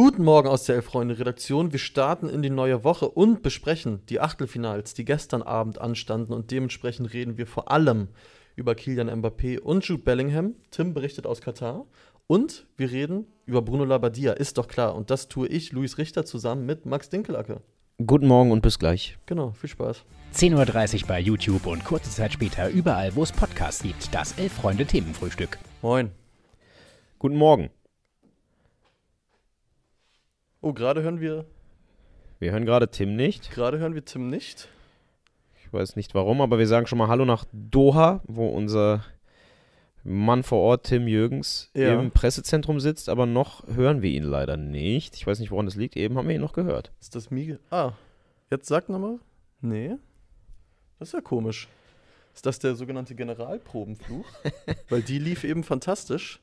[0.00, 1.72] Guten Morgen aus der Elf-Freunde-Redaktion.
[1.72, 6.32] Wir starten in die neue Woche und besprechen die Achtelfinals, die gestern Abend anstanden.
[6.34, 8.06] Und dementsprechend reden wir vor allem
[8.54, 10.54] über Kilian Mbappé und Jude Bellingham.
[10.70, 11.84] Tim berichtet aus Katar.
[12.28, 14.94] Und wir reden über Bruno Labbadia, ist doch klar.
[14.94, 17.60] Und das tue ich, Luis Richter, zusammen mit Max Dinkelacke.
[18.06, 19.18] Guten Morgen und bis gleich.
[19.26, 20.04] Genau, viel Spaß.
[20.32, 24.14] 10.30 Uhr bei YouTube und kurze Zeit später überall, wo es Podcasts gibt.
[24.14, 25.58] Das Elf-Freunde-Themenfrühstück.
[25.82, 26.12] Moin.
[27.18, 27.70] Guten Morgen.
[30.68, 31.46] Oh, gerade hören wir.
[32.40, 33.50] Wir hören gerade Tim nicht.
[33.52, 34.68] Gerade hören wir Tim nicht.
[35.64, 39.02] Ich weiß nicht warum, aber wir sagen schon mal Hallo nach Doha, wo unser
[40.04, 41.98] Mann vor Ort, Tim Jürgens, Ja.
[41.98, 45.16] im Pressezentrum sitzt, aber noch hören wir ihn leider nicht.
[45.16, 45.96] Ich weiß nicht, woran das liegt.
[45.96, 46.92] Eben haben wir ihn noch gehört.
[47.00, 47.60] Ist das Miege?
[47.70, 47.92] Ah,
[48.50, 49.20] jetzt sag nochmal.
[49.62, 49.96] Nee.
[50.98, 51.66] Das ist ja komisch.
[52.34, 54.26] Ist das der sogenannte Generalprobenfluch?
[54.90, 56.40] Weil die lief eben fantastisch.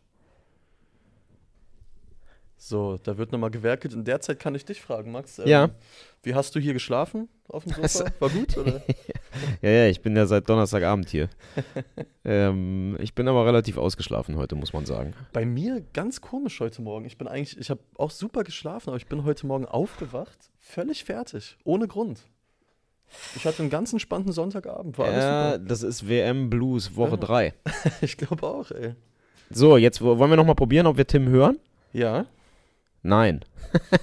[2.57, 3.93] So, da wird nochmal gewerkelt.
[3.93, 5.39] In der Zeit kann ich dich fragen, Max.
[5.39, 5.69] ähm, Ja.
[6.23, 8.09] Wie hast du hier geschlafen auf dem Sofa?
[8.19, 8.81] War gut, oder?
[9.61, 11.27] Ja, ja, ich bin ja seit Donnerstagabend hier.
[12.23, 15.13] ähm, ich bin aber relativ ausgeschlafen heute, muss man sagen.
[15.33, 17.05] Bei mir ganz komisch heute Morgen.
[17.05, 21.03] Ich bin eigentlich, ich habe auch super geschlafen, aber ich bin heute Morgen aufgewacht, völlig
[21.03, 22.21] fertig, ohne Grund.
[23.35, 25.65] Ich hatte einen ganz entspannten Sonntagabend, war Ja, super.
[25.67, 27.17] das ist WM Blues Woche Ja.
[27.17, 27.53] 3.
[28.01, 28.95] Ich glaube auch, ey.
[29.49, 31.59] So, jetzt wo- wollen wir noch mal probieren, ob wir Tim hören?
[31.93, 32.25] Ja,
[33.05, 33.41] Nein.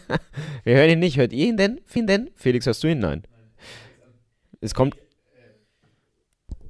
[0.64, 1.16] wir hören ihn nicht.
[1.16, 1.80] Hört ihr ihn denn?
[1.92, 2.30] Wen denn?
[2.36, 3.00] Felix, hörst du ihn?
[3.00, 3.24] Nein.
[4.60, 4.96] Es kommt.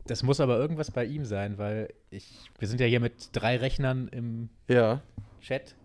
[0.07, 3.57] Das muss aber irgendwas bei ihm sein, weil ich, wir sind ja hier mit drei
[3.57, 5.03] Rechnern im ja.
[5.41, 5.77] Chat,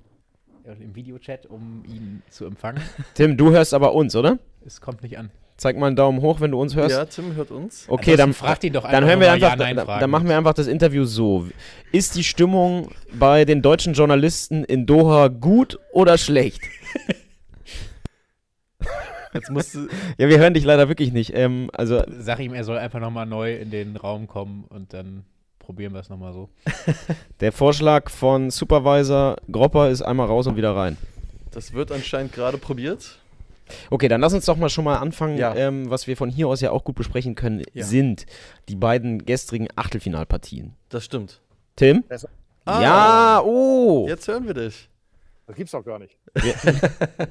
[0.64, 2.82] äh, im Videochat, um ihn zu empfangen.
[3.14, 4.39] Tim, du hörst aber uns, oder?
[4.66, 5.32] es kommt nicht an.
[5.58, 6.95] Zeig mal einen Daumen hoch, wenn du uns hörst.
[6.95, 7.86] Ja, Tim hört uns.
[7.88, 10.09] Okay, Ansonsten dann, fragt ihn doch dann einfach hören wir einfach, Ja, Nein dann, dann
[10.09, 11.47] machen wir einfach das Interview so.
[11.91, 16.61] Ist die Stimmung bei den deutschen Journalisten in Doha gut oder schlecht?
[19.33, 21.33] Jetzt musst du, Ja, wir hören dich leider wirklich nicht.
[21.36, 25.26] Ähm, also, Sag ihm, er soll einfach nochmal neu in den Raum kommen und dann
[25.59, 26.49] probieren wir es nochmal so.
[27.39, 30.98] der Vorschlag von Supervisor Gropper ist einmal raus und wieder rein.
[31.52, 33.20] das wird anscheinend gerade probiert.
[33.89, 35.38] Okay, dann lass uns doch mal schon mal anfangen.
[35.38, 35.55] Ja.
[35.55, 37.86] Ähm, was wir von hier aus ja auch gut besprechen können, Ja.
[37.86, 38.26] sind
[38.70, 40.73] die beiden gestrigen Achtelfinalpartien.
[40.89, 41.42] Das stimmt.
[41.76, 42.04] Tim?
[42.04, 42.30] Besser.
[42.66, 44.06] Ah, ja, oh.
[44.08, 44.89] Jetzt hören wir dich.
[45.45, 46.17] Das gibt's doch gar nicht.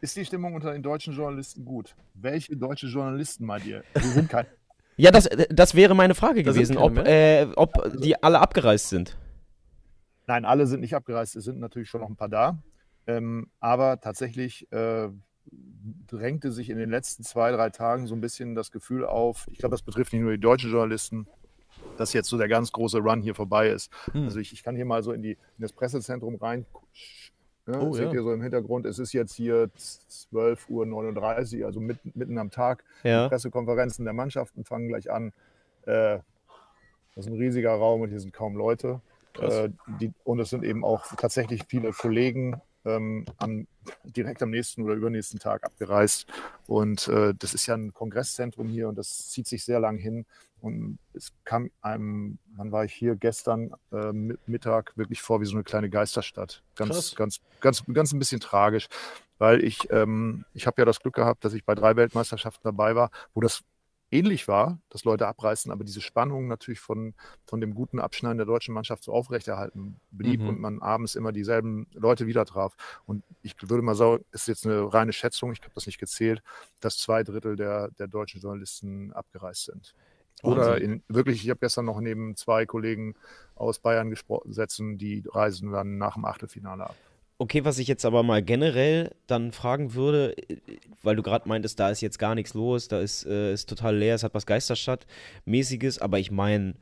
[0.00, 1.94] Ist die Stimmung unter den deutschen Journalisten gut?
[2.14, 3.82] Welche deutsche Journalisten meint ihr?
[3.94, 4.46] Wir sind kein.
[4.96, 8.38] Ja, das, das wäre meine Frage Da sind gewesen, keine ob, äh, ob die alle
[8.38, 9.16] abgereist sind.
[10.28, 11.34] Nein, alle sind nicht abgereist.
[11.34, 12.58] Es sind natürlich schon noch ein paar da.
[13.06, 15.08] Ähm, aber tatsächlich äh,
[16.06, 19.58] drängte sich in den letzten zwei, drei Tagen so ein bisschen das Gefühl auf, ich
[19.58, 21.26] glaube, das betrifft nicht nur die deutschen Journalisten,
[21.98, 23.90] dass jetzt so der ganz große Run hier vorbei ist.
[24.12, 24.24] Hm.
[24.24, 26.64] Also ich, ich kann hier mal so in, die, in das Pressezentrum rein.
[27.66, 28.12] Ne, Oh, seht ja.
[28.14, 32.84] ihr so im Hintergrund, es ist jetzt hier 12.39 Uhr, also mitten, mitten am Tag.
[33.02, 33.28] Die Ja.
[33.28, 35.32] Pressekonferenzen der Mannschaften fangen gleich an.
[35.86, 36.18] Äh,
[37.14, 39.00] das ist ein riesiger Raum und hier sind kaum Leute.
[39.40, 43.66] Äh, die, und es sind eben auch tatsächlich viele Kollegen ähm, am,
[44.04, 46.26] direkt am nächsten oder übernächsten Tag abgereist.
[46.66, 50.26] Und äh, das ist ja ein Kongresszentrum hier und das zieht sich sehr lang hin.
[50.60, 55.46] Und es kam einem, wann war ich hier gestern äh, Mi- Mittag wirklich vor wie
[55.46, 56.62] so eine kleine Geisterstadt.
[56.74, 56.88] Krass.
[56.88, 58.88] Ganz, ganz, ganz, ganz ein bisschen tragisch,
[59.36, 62.94] weil ich, ähm, ich habe ja das Glück gehabt, dass ich bei drei Weltmeisterschaften dabei
[62.94, 63.62] war, wo das
[64.14, 67.14] ähnlich war, dass Leute abreißen, aber diese Spannung natürlich von,
[67.44, 70.48] von dem guten Abschneiden der deutschen Mannschaft so aufrechterhalten blieb Mhm.
[70.48, 72.74] und man abends immer dieselben Leute wieder traf.
[73.06, 76.42] Und ich würde mal sagen, ist jetzt eine reine Schätzung, ich habe das nicht gezählt,
[76.80, 79.94] dass zwei Drittel der, der deutschen Journalisten abgereist sind.
[80.42, 83.14] Oder in, wirklich, ich habe gestern noch neben zwei Kollegen
[83.54, 86.96] aus Bayern gesprochen, setzen, die reisen dann nach dem Achtelfinale ab.
[87.36, 90.56] Okay, was ich jetzt aber mal generell dann fragen würde, äh,
[91.02, 94.14] weil du gerade meintest, da ist jetzt gar nichts los, da ist, äh, total leer,
[94.14, 96.74] es hat was Geisterstadt-mäßiges, aber ich meine,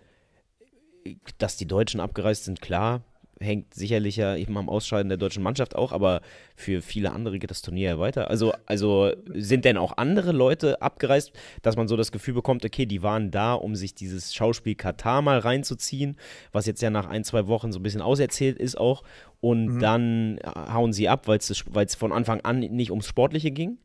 [1.38, 3.02] dass die Deutschen abgereist sind, klar,
[3.42, 6.20] hängt sicherlich ja eben am Ausscheiden der deutschen Mannschaft auch, aber
[6.56, 8.30] für viele andere geht das Turnier ja weiter.
[8.30, 12.86] Also, also sind denn auch andere Leute abgereist, dass man so das Gefühl bekommt, okay,
[12.86, 16.16] die waren da, um sich dieses Schauspiel Katar mal reinzuziehen,
[16.52, 19.02] was jetzt ja nach ein, zwei Wochen so ein bisschen auserzählt ist auch,
[19.40, 19.80] und Mhm.
[19.80, 23.78] dann hauen sie ab, weil es von Anfang an nicht ums Sportliche ging?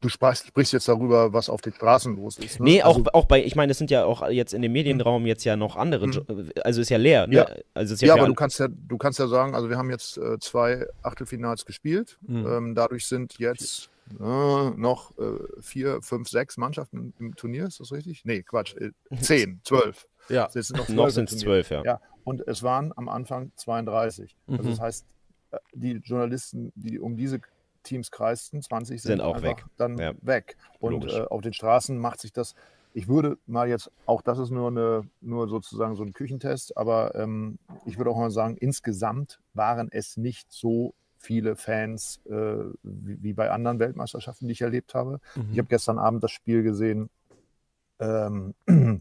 [0.00, 2.58] Du sprichst, sprichst jetzt darüber, was auf den Straßen los ist.
[2.58, 2.64] Ne?
[2.64, 5.26] Nee, auch, Also- auch bei, ich meine, es sind ja auch jetzt in dem Medienraum
[5.26, 6.50] jetzt ja noch andere, Mhm.
[6.64, 7.34] Also ist ja leer, ne?
[7.36, 7.46] Ja.
[7.74, 10.16] Also Ja, für aber du kannst ja, du kannst ja sagen, also wir haben jetzt
[10.16, 12.18] äh, zwei Achtelfinals gespielt.
[12.22, 12.46] Mhm.
[12.46, 17.92] Ähm, dadurch sind jetzt äh, noch äh, vier, fünf, sechs Mannschaften im, Turnier, ist das
[17.92, 18.24] richtig?
[18.24, 20.08] Nee, Quatsch, äh, zehn, zwölf.
[20.30, 20.48] Ja.
[20.48, 21.82] Sind noch noch sind es zwölf, ja.
[21.84, 24.34] Ja, und es waren am Anfang 32.
[24.46, 24.56] Mhm.
[24.56, 25.06] Also das heißt,
[25.50, 27.40] äh, die Journalisten, die um diese
[27.90, 29.64] Teams kreisten, 20 sind, Sind auch weg.
[29.76, 30.12] dann Ja.
[30.22, 30.56] weg.
[30.78, 32.54] Und äh, auf den Straßen macht sich das,
[32.94, 37.14] ich würde mal jetzt, auch das ist nur, eine, nur sozusagen so ein Küchentest, aber
[37.16, 42.30] ähm, ich würde auch mal sagen, insgesamt waren es nicht so viele Fans äh,
[42.84, 45.20] wie, wie bei anderen Weltmeisterschaften, die ich erlebt habe.
[45.34, 45.48] Mhm.
[45.52, 47.10] Ich habe gestern Abend das Spiel gesehen
[47.98, 49.00] ähm, äh,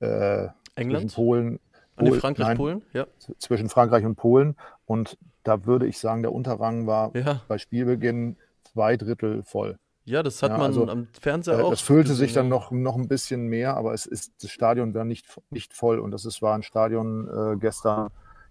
[0.00, 1.14] zwischen England?
[1.14, 1.60] Polen,
[2.00, 2.82] nee, Pol- Frankreich, nein, Polen?
[2.94, 3.06] Ja.
[3.38, 4.56] zwischen Frankreich und Polen.
[4.88, 7.42] Und da würde ich sagen, der Unterrang war Ja.
[7.46, 8.36] bei Spielbeginn
[8.72, 9.78] zwei Drittel voll.
[10.06, 11.68] ja, das hat Ja, man also, am Fernseher Äh, auch.
[11.70, 14.94] Das füllte gesehen, sich dann noch, noch ein bisschen mehr, aber es ist, das Stadion
[14.94, 15.98] war nicht, nicht voll.
[15.98, 18.08] Und das ist, war ein Stadion äh, gestern,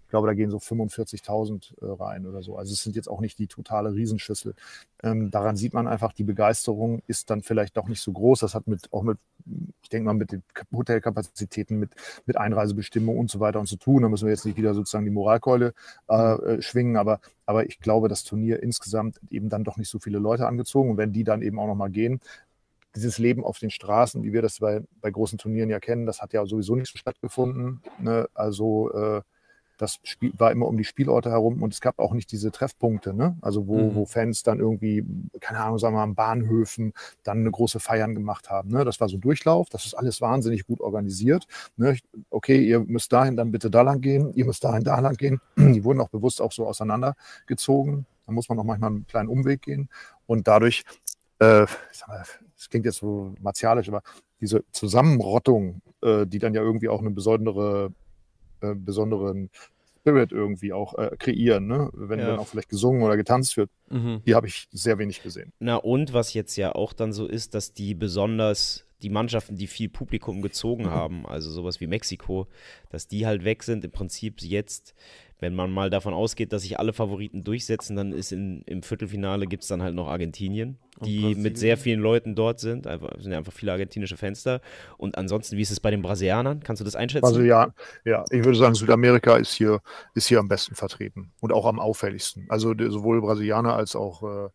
[0.08, 2.56] ich glaube, da gehen so 45.000 äh, rein oder so.
[2.56, 4.54] Also es sind jetzt auch nicht die totale Riesenschüssel.
[5.02, 8.40] Ähm, daran sieht man einfach, die Begeisterung ist dann vielleicht doch nicht so groß.
[8.40, 9.18] Das hat mit, auch mit,
[9.82, 11.90] ich denke mal, mit den Kap- Hotelkapazitäten, mit,
[12.24, 14.00] mit Einreisebestimmungen und so weiter und zu tun.
[14.00, 15.74] Da müssen wir jetzt nicht wieder sozusagen die Moralkeule
[16.08, 19.98] äh, äh, schwingen, aber, aber ich glaube, das Turnier insgesamt eben dann doch nicht so
[19.98, 20.88] viele Leute angezogen.
[20.92, 22.20] Und wenn die dann eben auch nochmal gehen,
[22.94, 26.22] dieses Leben auf den Straßen, wie wir das bei, bei großen Turnieren ja kennen, das
[26.22, 27.82] hat ja sowieso nicht so stattgefunden.
[28.00, 28.26] Ne?
[28.32, 29.20] Also äh,
[29.78, 33.14] das Spiel war immer um die Spielorte herum und es gab auch nicht diese Treffpunkte,
[33.14, 33.36] ne?
[33.40, 33.94] Also wo, Mhm.
[33.94, 35.04] wo Fans dann irgendwie,
[35.40, 36.92] keine Ahnung, sagen wir mal, an Bahnhöfen
[37.22, 38.70] dann eine große Feiern gemacht haben.
[38.70, 38.84] Ne?
[38.84, 41.46] Das war so ein Durchlauf, das ist alles wahnsinnig gut organisiert.
[41.76, 41.96] Ne?
[42.30, 45.40] Okay, ihr müsst dahin dann bitte da lang gehen, ihr müsst dahin da lang gehen.
[45.56, 48.04] Die wurden auch bewusst auch so auseinandergezogen.
[48.26, 49.88] Da muss man auch manchmal einen kleinen Umweg gehen.
[50.26, 50.84] Und dadurch,
[51.38, 51.66] äh,
[52.56, 54.02] das klingt jetzt so martialisch, aber
[54.40, 57.92] diese Zusammenrottung, äh, die dann ja irgendwie auch eine besondere,
[58.60, 59.50] äh, besonderen
[60.00, 61.90] Spirit irgendwie auch äh, kreieren, ne?
[61.92, 62.28] wenn Ja.
[62.28, 64.22] dann auch vielleicht gesungen oder getanzt wird, Mhm.
[64.26, 65.52] die habe ich sehr wenig gesehen.
[65.58, 69.66] Na und was jetzt ja auch dann so ist, dass die besonders die Mannschaften, die
[69.68, 72.48] viel Publikum gezogen haben, also sowas wie Mexiko,
[72.90, 73.84] dass die halt weg sind.
[73.84, 74.92] Im Prinzip jetzt,
[75.40, 79.46] wenn man mal davon ausgeht, dass sich alle Favoriten durchsetzen, dann ist in, im Viertelfinale
[79.46, 82.86] gibt es dann halt noch Argentinien, die mit sehr vielen Leuten dort sind.
[82.86, 84.60] Einfach, sind ja einfach viele argentinische da.
[84.96, 86.60] Und ansonsten, wie ist es bei den Brasilianern?
[86.60, 87.26] Kannst du das einschätzen?
[87.26, 87.72] Also ja,
[88.04, 89.80] ja, ich würde sagen, Südamerika ist hier,
[90.14, 92.46] ist hier am besten vertreten und auch am auffälligsten.
[92.48, 94.48] Also sowohl Brasilianer als auch äh,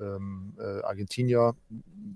[0.00, 1.54] ähm, äh, Argentinier,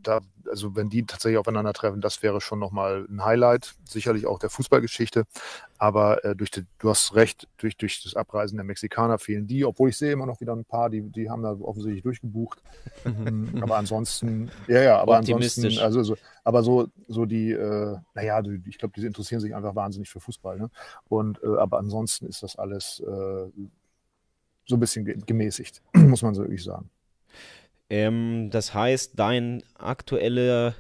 [0.02, 4.50] da, also wenn die tatsächlich aufeinandertreffen, das wäre schon nochmal ein Highlight, sicherlich auch der
[4.50, 5.24] Fußballgeschichte.
[5.78, 9.64] Aber äh, durch die, du hast recht, durch, durch das Abreisen der Mexikaner fehlen die,
[9.64, 12.62] obwohl ich sehe immer noch wieder ein paar, die, die haben da offensichtlich durchgebucht.
[13.04, 18.42] Ähm, aber ansonsten, ja, ja, aber ansonsten, also so, aber so, so die, äh, naja,
[18.42, 20.58] die, ich glaube, die interessieren sich einfach wahnsinnig für Fußball.
[20.58, 20.70] Ne?
[21.08, 23.50] Und äh, aber ansonsten ist das alles äh,
[24.66, 26.90] so ein bisschen ge- gemäßigt, muss man so wirklich sagen.
[27.90, 30.74] Ähm, das heißt, dein aktueller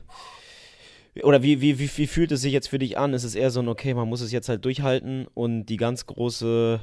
[1.22, 3.12] oder wie, wie, wie, wie fühlt es sich jetzt für dich an?
[3.12, 6.06] Ist es eher so ein, okay, man muss es jetzt halt durchhalten und die ganz
[6.06, 6.80] große,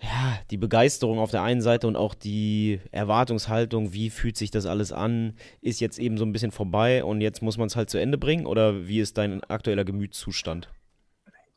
[0.00, 4.64] ja, die Begeisterung auf der einen Seite und auch die Erwartungshaltung, wie fühlt sich das
[4.64, 7.90] alles an, ist jetzt eben so ein bisschen vorbei und jetzt muss man es halt
[7.90, 8.46] zu Ende bringen?
[8.46, 10.70] Oder wie ist dein aktueller Gemütszustand?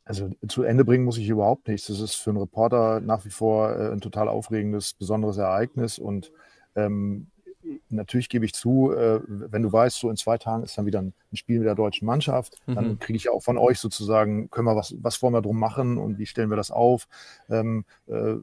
[0.03, 1.87] Also zu Ende bringen muss ich überhaupt nichts.
[1.87, 5.97] Das ist für einen Reporter nach wie vor äh, ein total aufregendes, besonderes Ereignis.
[5.97, 6.31] Und
[6.75, 7.31] ähm,
[7.89, 11.01] natürlich gebe ich zu, äh, wenn du weißt, so in zwei Tagen ist dann wieder
[11.01, 12.99] ein, Spiel mit der deutschen Mannschaft, dann Mhm.
[12.99, 16.17] kriege ich auch von euch sozusagen, können wir was, was wollen wir drum machen und
[16.17, 17.09] wie stellen wir das auf?
[17.49, 18.35] Ähm, äh,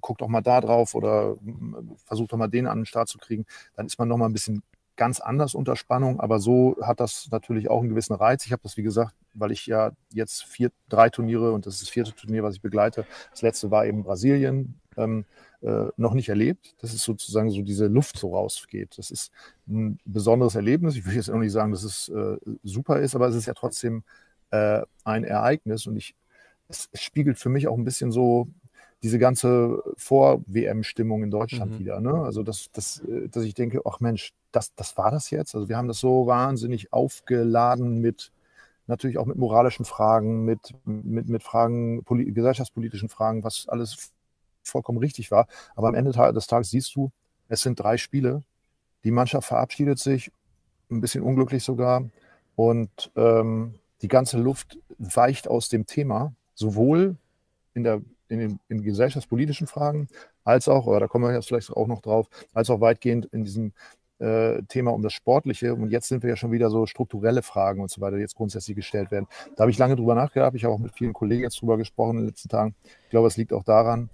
[0.00, 3.18] guckt doch mal da drauf oder mm, versucht doch mal den an den Start zu
[3.18, 3.46] kriegen.
[3.74, 4.62] Dann ist man noch mal ein bisschen
[4.94, 8.46] ganz anders unter Spannung, aber so hat das natürlich auch einen gewissen Reiz.
[8.46, 11.82] Ich habe das, wie gesagt, weil ich ja jetzt vier, drei Turniere und das ist
[11.82, 13.06] das vierte Turnier, was ich begleite.
[13.32, 15.24] Das letzte war eben Brasilien, ähm,
[15.62, 16.74] äh, noch nicht erlebt.
[16.80, 18.98] Das ist sozusagen so diese Luft so rausgeht.
[18.98, 19.32] Das ist
[19.68, 20.96] ein besonderes Erlebnis.
[20.96, 23.54] Ich will jetzt auch nicht sagen, dass es äh, super ist, aber es ist ja
[23.54, 24.02] trotzdem
[24.50, 26.14] äh, ein Ereignis und ich,
[26.68, 28.48] es, es spiegelt für mich auch ein bisschen so
[29.02, 31.78] diese ganze Vor-WM-Stimmung in Deutschland Mhm.
[31.78, 32.00] wieder.
[32.00, 32.12] Ne?
[32.14, 35.54] Also, dass, dass, äh, dass ich denke, ach Mensch, das, das war das jetzt.
[35.54, 38.32] Also, wir haben das so wahnsinnig aufgeladen mit,
[38.86, 44.12] natürlich auch mit moralischen Fragen, mit, mit, mit Fragen, poli gesellschaftspolitischen Fragen, was alles
[44.68, 45.46] vollkommen richtig war.
[45.74, 47.10] Aber am Ende des Tages siehst du,
[47.48, 48.42] es sind drei Spiele.
[49.04, 50.32] Die Mannschaft verabschiedet sich,
[50.90, 52.04] ein bisschen unglücklich sogar.
[52.54, 57.16] Und ähm, die ganze Luft weicht aus dem Thema, sowohl
[57.74, 60.08] in, der, in den in gesellschaftspolitischen Fragen,
[60.44, 63.44] als auch, oder da kommen wir jetzt vielleicht auch noch drauf, als auch weitgehend in
[63.44, 63.72] diesem
[64.18, 65.74] äh, Thema um das Sportliche.
[65.74, 68.36] Und jetzt sind wir ja schon wieder so strukturelle Fragen und so weiter, die jetzt
[68.36, 69.26] grundsätzlich gestellt werden.
[69.56, 72.12] Da habe ich lange drüber nachgedacht, habe ich auch mit vielen Kollegen jetzt drüber gesprochen
[72.12, 72.74] in den letzten Tagen.
[73.04, 74.08] Ich glaube, es liegt auch daran,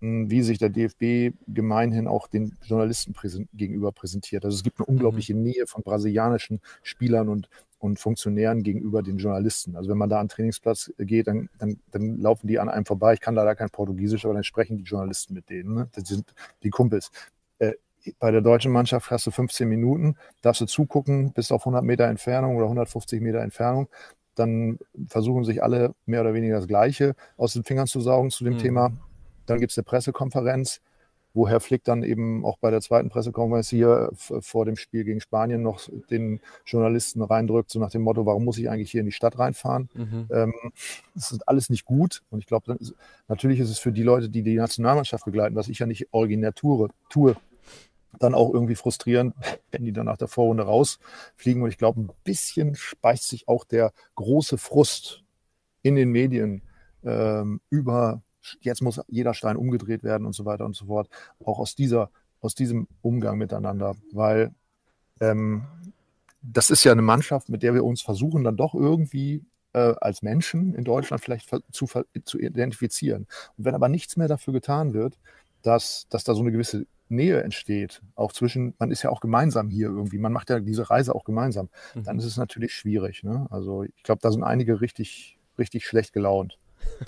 [0.00, 4.44] wie sich der DFB gemeinhin auch den Journalisten präsent, gegenüber präsentiert.
[4.44, 7.48] Also es gibt eine unglaubliche Nähe von brasilianischen Spielern und
[7.78, 9.76] und Funktionären gegenüber den Journalisten.
[9.76, 12.86] Also wenn man da an den Trainingsplatz geht, dann, dann, dann laufen die an einem
[12.86, 13.14] vorbei.
[13.14, 15.74] Ich kann leider kein Portugiesisch, aber dann sprechen die Journalisten mit denen.
[15.74, 15.88] Ne?
[15.92, 17.10] Das sind die Kumpels.
[17.58, 17.72] Äh,
[18.18, 22.04] bei der deutschen Mannschaft hast du 15 Minuten, darfst du zugucken, bis auf 100 Meter
[22.04, 23.88] Entfernung oder 150 Meter Entfernung.
[24.34, 28.44] Dann versuchen sich alle mehr oder weniger das Gleiche aus den Fingern zu saugen zu
[28.44, 28.58] dem mhm.
[28.58, 28.92] Thema.
[29.46, 30.80] Dann gibt es eine Pressekonferenz
[31.36, 35.20] wo Herr Flick dann eben auch bei der zweiten Pressekonferenz hier vor dem Spiel gegen
[35.20, 39.06] Spanien noch den Journalisten reindrückt, so nach dem Motto, warum muss ich eigentlich hier in
[39.06, 39.90] die Stadt reinfahren?
[39.94, 40.28] Mhm.
[40.32, 40.54] Ähm,
[41.14, 42.22] das ist alles nicht gut.
[42.30, 42.78] Und ich glaube,
[43.28, 46.54] natürlich ist es für die Leute, die die Nationalmannschaft begleiten, was ich ja nicht originär
[46.54, 47.36] tue, tue
[48.18, 49.34] dann auch irgendwie frustrierend,
[49.70, 51.62] wenn die dann nach der Vorrunde rausfliegen.
[51.62, 55.22] Und ich glaube, ein bisschen speist sich auch der große Frust
[55.82, 56.62] in den Medien
[57.04, 58.22] ähm, über
[58.60, 61.08] jetzt muss jeder Stein umgedreht werden und so weiter und so fort.
[61.44, 62.10] Auch aus dieser,
[62.40, 64.52] aus diesem Umgang miteinander, weil
[65.20, 65.64] ähm,
[66.42, 70.22] das ist ja eine Mannschaft, mit der wir uns versuchen, dann doch irgendwie äh, als
[70.22, 71.86] Menschen in Deutschland vielleicht zu,
[72.24, 73.26] zu identifizieren.
[73.56, 75.18] Und wenn aber nichts mehr dafür getan wird,
[75.62, 79.68] dass, dass da so eine gewisse Nähe entsteht, auch zwischen, man ist ja auch gemeinsam
[79.68, 82.04] hier irgendwie, man macht ja diese Reise auch gemeinsam, mhm.
[82.04, 83.22] dann ist es natürlich schwierig.
[83.22, 83.46] Ne?
[83.50, 86.58] Also ich glaube, da sind einige richtig, richtig schlecht gelaunt.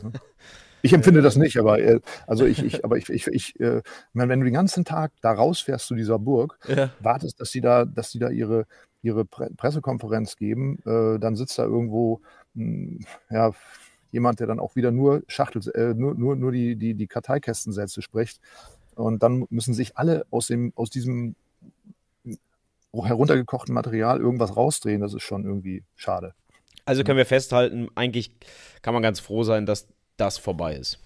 [0.03, 0.13] Ne?
[0.83, 3.83] Ich empfinde das nicht, aber äh, also ich, ich, aber ich, ich, ich äh,
[4.13, 6.91] wenn du den ganzen Tag da rausfährst zu dieser Burg, ja.
[7.01, 8.67] wartest, dass sie da, dass sie da ihre,
[9.03, 12.21] ihre Pre Pressekonferenz geben, äh, dann sitzt da irgendwo
[12.55, 13.53] mh, hm, ja,
[14.11, 18.03] jemand, der dann auch wieder nur Schachtel, äh, nur, nur, nur die, die, die Karteikästensätze
[18.03, 18.41] spricht.
[18.95, 21.37] Und dann müssen sich alle aus, dem, aus diesem
[22.93, 25.01] heruntergekochten Material irgendwas rausdrehen.
[25.01, 26.35] Das ist schon irgendwie schade.
[26.85, 28.33] Also können wir festhalten, eigentlich
[28.81, 29.87] kann man ganz froh sein, dass
[30.19, 30.99] das vorbei ist.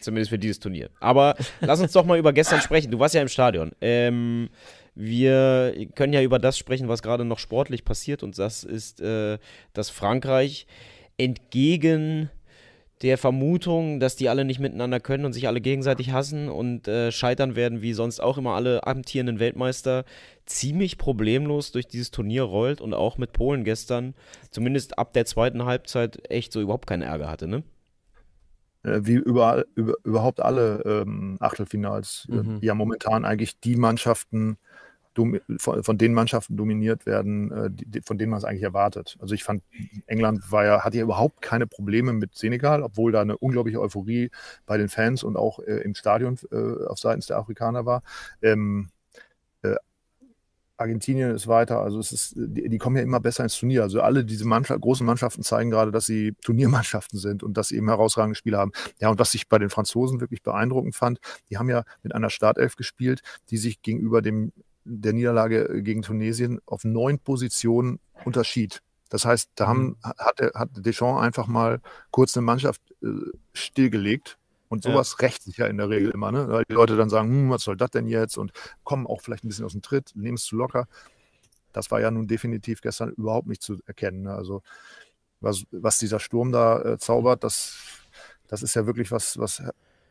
[0.00, 0.90] Zumindest für dieses Turnier.
[1.00, 2.90] Aber lass uns doch mal über gestern sprechen.
[2.90, 3.72] Du warst ja im Stadion.
[3.80, 4.50] Ähm,
[4.94, 8.22] wir können ja über das sprechen, was gerade noch sportlich passiert.
[8.22, 9.38] Und das ist, äh,
[9.72, 10.66] dass Frankreich
[11.18, 12.30] entgegen
[13.02, 17.12] der Vermutung, dass die alle nicht miteinander können und sich alle gegenseitig hassen und äh,
[17.12, 20.04] scheitern werden, wie sonst auch immer alle amtierenden Weltmeister,
[20.46, 24.14] ziemlich problemlos durch dieses Turnier rollt und auch mit Polen gestern,
[24.50, 27.62] zumindest ab der zweiten Halbzeit, echt so überhaupt keinen Ärger hatte, ne?
[28.86, 32.58] Äh, wie überall, über, überhaupt alle ähm, Achtelfinals, äh, mhm.
[32.62, 34.58] ja momentan eigentlich die Mannschaften,
[35.58, 39.16] von, von, den Mannschaften dominiert werden, äh, die, von denen man es eigentlich erwartet.
[39.18, 39.62] Also ich fand,
[40.06, 44.30] England war ja, hatte ja überhaupt keine Probleme mit Senegal, obwohl da eine unglaubliche Euphorie
[44.66, 48.02] bei den Fans und auch äh, im Stadion äh, auf Seiten der Afrikaner war.
[48.42, 48.90] Ähm,
[50.78, 53.82] Argentinien ist weiter, also es ist, die, die, kommen ja immer besser ins Turnier.
[53.82, 57.76] Also alle diese Mannschaft, großen Mannschaften zeigen gerade, dass sie Turniermannschaften sind und dass sie
[57.76, 58.72] eben herausragende Spiele haben.
[59.00, 61.18] Ja, und was ich bei den Franzosen wirklich beeindruckend fand,
[61.48, 64.52] die haben ja mit einer Startelf gespielt, die sich gegenüber dem,
[64.84, 68.82] der Niederlage gegen Tunesien auf neun Positionen unterschied.
[69.08, 69.96] Das heißt, da haben, mhm.
[70.02, 71.80] hat, hat Deschamps einfach mal
[72.10, 73.08] kurz eine Mannschaft äh,
[73.52, 74.38] stillgelegt
[74.68, 75.26] und sowas ja.
[75.26, 76.48] rächt sich ja in der Regel immer, ne?
[76.48, 78.36] Weil die Leute dann sagen, hm, was soll das denn jetzt?
[78.36, 78.52] Und
[78.84, 80.88] kommen auch vielleicht ein bisschen aus dem Tritt, nehmen es zu locker.
[81.72, 84.22] Das war ja nun definitiv gestern überhaupt nicht zu erkennen.
[84.22, 84.34] Ne?
[84.34, 84.62] Also
[85.40, 87.76] was, was dieser Sturm da äh, zaubert, das,
[88.48, 89.62] das ist ja wirklich was, was,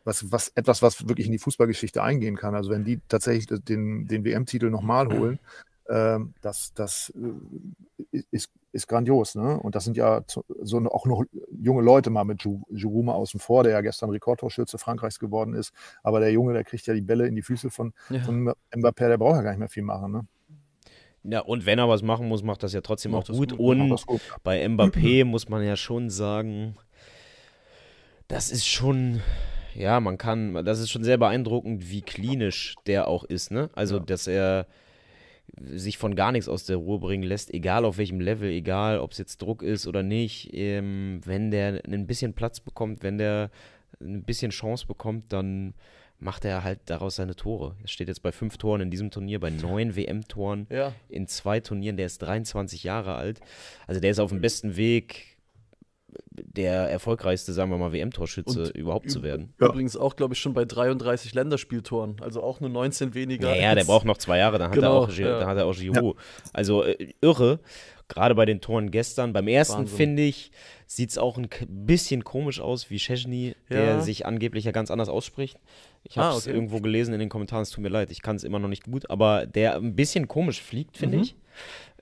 [0.04, 2.54] was, was, etwas, was wirklich in die Fußballgeschichte eingehen kann.
[2.54, 5.38] Also wenn die tatsächlich den, den WM-Titel nochmal holen,
[5.86, 7.12] äh, das, das
[8.12, 9.34] äh, ist, ist grandios.
[9.34, 9.58] Ne?
[9.58, 10.22] Und das sind ja
[10.62, 14.78] so auch noch junge Leute mal mit Giroud mal außen vor, der ja gestern Rekordtorschütze
[14.78, 15.72] Frankreichs geworden ist.
[16.02, 18.20] Aber der Junge, der kriegt ja die Bälle in die Füße von, ja.
[18.20, 20.12] von Mbappé, der braucht ja gar nicht mehr viel machen.
[20.12, 20.26] Ne?
[21.24, 23.56] Ja, und wenn er was machen muss, macht das ja trotzdem macht auch gut.
[23.56, 23.78] gut.
[23.78, 24.20] Und gut.
[24.44, 26.76] bei Mbappé muss man ja schon sagen,
[28.28, 29.20] das ist schon,
[29.74, 33.70] ja, man kann, das ist schon sehr beeindruckend, wie klinisch der auch ist, ne?
[33.74, 34.04] Also, ja.
[34.04, 34.66] dass er
[35.58, 39.12] sich von gar nichts aus der Ruhe bringen lässt, egal auf welchem Level, egal ob
[39.12, 40.50] es jetzt Druck ist oder nicht.
[40.52, 43.50] Ähm, wenn der ein bisschen Platz bekommt, wenn der
[44.00, 45.74] ein bisschen Chance bekommt, dann
[46.18, 47.76] macht er halt daraus seine Tore.
[47.82, 50.94] Er steht jetzt bei fünf Toren in diesem Turnier, bei neun WM-Toren ja.
[51.08, 51.96] in zwei Turnieren.
[51.96, 53.40] Der ist 23 Jahre alt.
[53.86, 55.35] Also der ist auf dem besten Weg,
[56.30, 59.52] der erfolgreichste, sagen wir mal, WM-Torschütze überhaupt zu werden.
[59.58, 63.54] Übrigens auch, glaube ich, schon bei 33 Länderspieltoren, also auch nur 19 weniger.
[63.54, 65.38] Ja, ja der braucht noch zwei Jahre, dann hat genau, er auch, ja.
[65.38, 66.16] dann hat er auch Giroud.
[66.16, 66.50] Ja.
[66.52, 67.60] Also äh, irre,
[68.08, 69.32] gerade bei den Toren gestern.
[69.32, 70.50] Beim ersten, finde ich,
[70.86, 73.76] sieht es auch ein bisschen komisch aus, wie Szczesny, ja.
[73.76, 75.58] der sich angeblich ja ganz anders ausspricht.
[76.04, 76.54] Ich habe es ah, okay.
[76.54, 78.84] irgendwo gelesen in den Kommentaren, es tut mir leid, ich kann es immer noch nicht
[78.84, 81.22] gut, aber der ein bisschen komisch fliegt, finde mhm.
[81.24, 81.36] ich.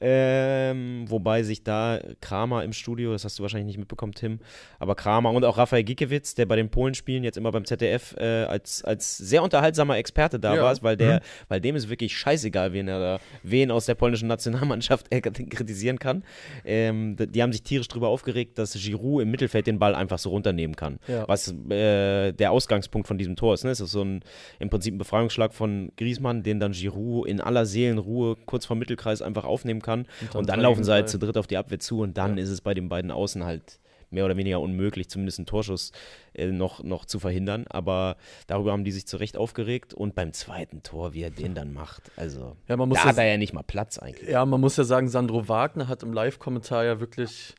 [0.00, 4.40] Ähm, wobei sich da Kramer im Studio, das hast du wahrscheinlich nicht mitbekommen, Tim,
[4.78, 8.44] aber Kramer und auch Rafael Gikiewicz, der bei den Polenspielen jetzt immer beim ZDF äh,
[8.44, 10.62] als, als sehr unterhaltsamer Experte da Ja.
[10.62, 11.20] war, weil, der, Mhm.
[11.48, 15.98] weil dem ist wirklich scheißegal, wen er da, wen aus der polnischen Nationalmannschaft er kritisieren
[15.98, 16.24] kann.
[16.64, 20.30] Ähm, die haben sich tierisch drüber aufgeregt, dass Giroud im Mittelfeld den Ball einfach so
[20.30, 20.98] runternehmen kann.
[21.06, 21.26] Ja.
[21.28, 23.64] Was äh, der Ausgangspunkt von diesem Tor ist.
[23.64, 23.70] Ne?
[23.70, 24.22] Es ist so ein
[24.58, 29.22] im Prinzip ein Befreiungsschlag von Griezmann, den dann Giroud in aller Seelenruhe kurz vom Mittelkreis
[29.22, 29.83] einfach aufnehmen kann.
[29.92, 32.16] Und Und, dann dann drei laufen sie halt zu dritt auf die Abwehr zu und
[32.18, 32.42] dann Ja.
[32.42, 33.78] ist es bei den beiden Außen halt
[34.10, 35.90] mehr oder weniger unmöglich, zumindest einen Torschuss
[36.34, 37.64] äh, noch, noch zu verhindern.
[37.68, 39.92] Aber darüber haben die sich zu Recht aufgeregt.
[39.92, 43.10] Und beim zweiten Tor, wie er den dann macht, also Ja, man muss da ja
[43.10, 44.28] hat er ja nicht mal Platz eigentlich.
[44.30, 47.56] Ja, man muss ja sagen, Sandro Wagner hat im Live-Kommentar ja wirklich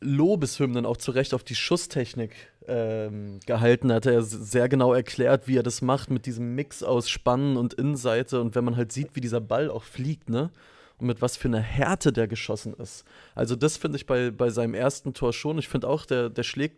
[0.00, 2.34] Lobeshymnen auch zu Recht auf die Schusstechnik
[2.68, 3.88] ähm, gehalten.
[3.88, 7.56] Da hat er sehr genau erklärt, wie er das macht mit diesem Mix aus Spannen
[7.56, 10.50] und Innenseite und wenn man halt sieht, wie dieser Ball auch fliegt, ne?
[10.98, 13.04] Und mit was für einer Härte der geschossen ist.
[13.34, 15.58] Also das finde ich bei, bei seinem ersten Tor schon.
[15.58, 16.76] Ich finde auch, der, der schlägt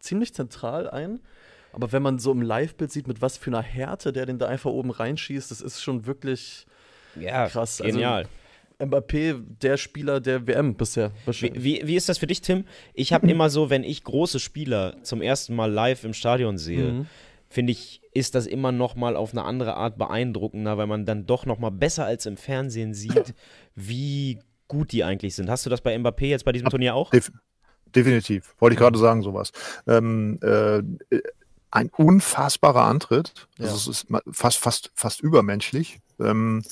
[0.00, 1.20] ziemlich zentral ein.
[1.72, 4.46] Aber wenn man so im Live-Bild sieht, mit was für einer Härte der den da
[4.46, 6.66] einfach oben reinschießt, das ist schon wirklich
[7.18, 8.26] Ja, Krass, also genial.
[8.78, 11.12] Mbappé der Spieler der WM bisher.
[11.26, 12.64] Wie, wie, wie ist das für dich, Tim?
[12.92, 16.92] Ich habe immer so, wenn ich große Spieler zum ersten Mal live im Stadion sehe,
[16.92, 17.06] Mhm.
[17.54, 21.24] Finde ich, ist das immer noch mal auf eine andere Art beeindruckender, weil man dann
[21.26, 23.32] doch noch mal besser als im Fernsehen sieht,
[23.76, 25.48] wie gut die eigentlich sind.
[25.48, 27.10] Hast du das bei Mbappé jetzt bei diesem Turnier auch?
[27.10, 27.30] Def
[27.94, 28.54] definitiv.
[28.58, 29.52] Wollte ich gerade sagen, sowas.
[29.86, 30.82] Ähm, äh,
[31.70, 33.32] ein unfassbarer Antritt.
[33.58, 33.66] Ja.
[33.66, 36.00] Also es ist ma- fast, fast, fast übermenschlich.
[36.18, 36.62] Ähm,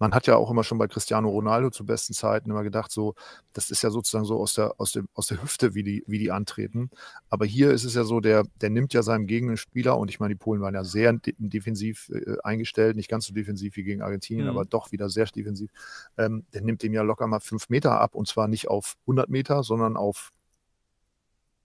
[0.00, 3.14] man hat ja auch immer schon bei Cristiano Ronaldo zu besten Zeiten immer gedacht, so,
[3.52, 6.18] das ist ja sozusagen so aus der, aus dem, aus der Hüfte, wie die, wie
[6.18, 6.90] die antreten.
[7.30, 10.34] Aber hier ist es ja so, der, der nimmt ja seinem Gegenspieler, und ich meine,
[10.34, 14.02] die Polen waren ja sehr de defensiv äh, eingestellt, nicht ganz so defensiv wie gegen
[14.02, 14.50] Argentinien, Mhm.
[14.50, 15.70] aber doch wieder sehr defensiv.
[16.16, 19.28] Ähm, der nimmt dem ja locker mal fünf Meter ab, und zwar nicht auf 100
[19.28, 20.32] Meter, sondern auf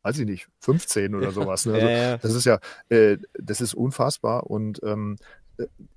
[0.05, 1.65] weiß ich nicht, 15 oder sowas.
[1.65, 1.73] Ne?
[1.75, 2.59] Also, das ist ja,
[2.89, 5.23] äh, das ist unfassbar und ähm, äh,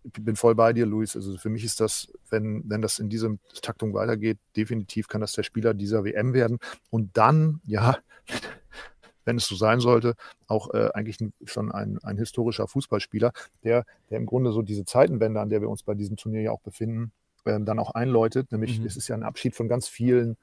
[0.02, 1.16] bin voll bei dir, Luis.
[1.16, 5.32] Also für mich ist das, wenn, wenn das in dieser Taktung weitergeht, definitiv kann das
[5.32, 6.58] der Spieler dieser WM werden.
[6.90, 7.96] Und dann, ja,
[9.24, 10.14] wenn es so sein sollte,
[10.46, 13.32] auch äh, eigentlich schon ein, ein historischer Fußballspieler,
[13.64, 16.50] der, der im Grunde so diese Zeitenwende, an der wir uns bei diesem Turnier ja
[16.52, 17.12] auch befinden,
[17.44, 18.52] ähm, dann auch einläutet.
[18.52, 18.86] Nämlich, Mhm.
[18.86, 20.36] es ist ja ein Abschied von ganz vielen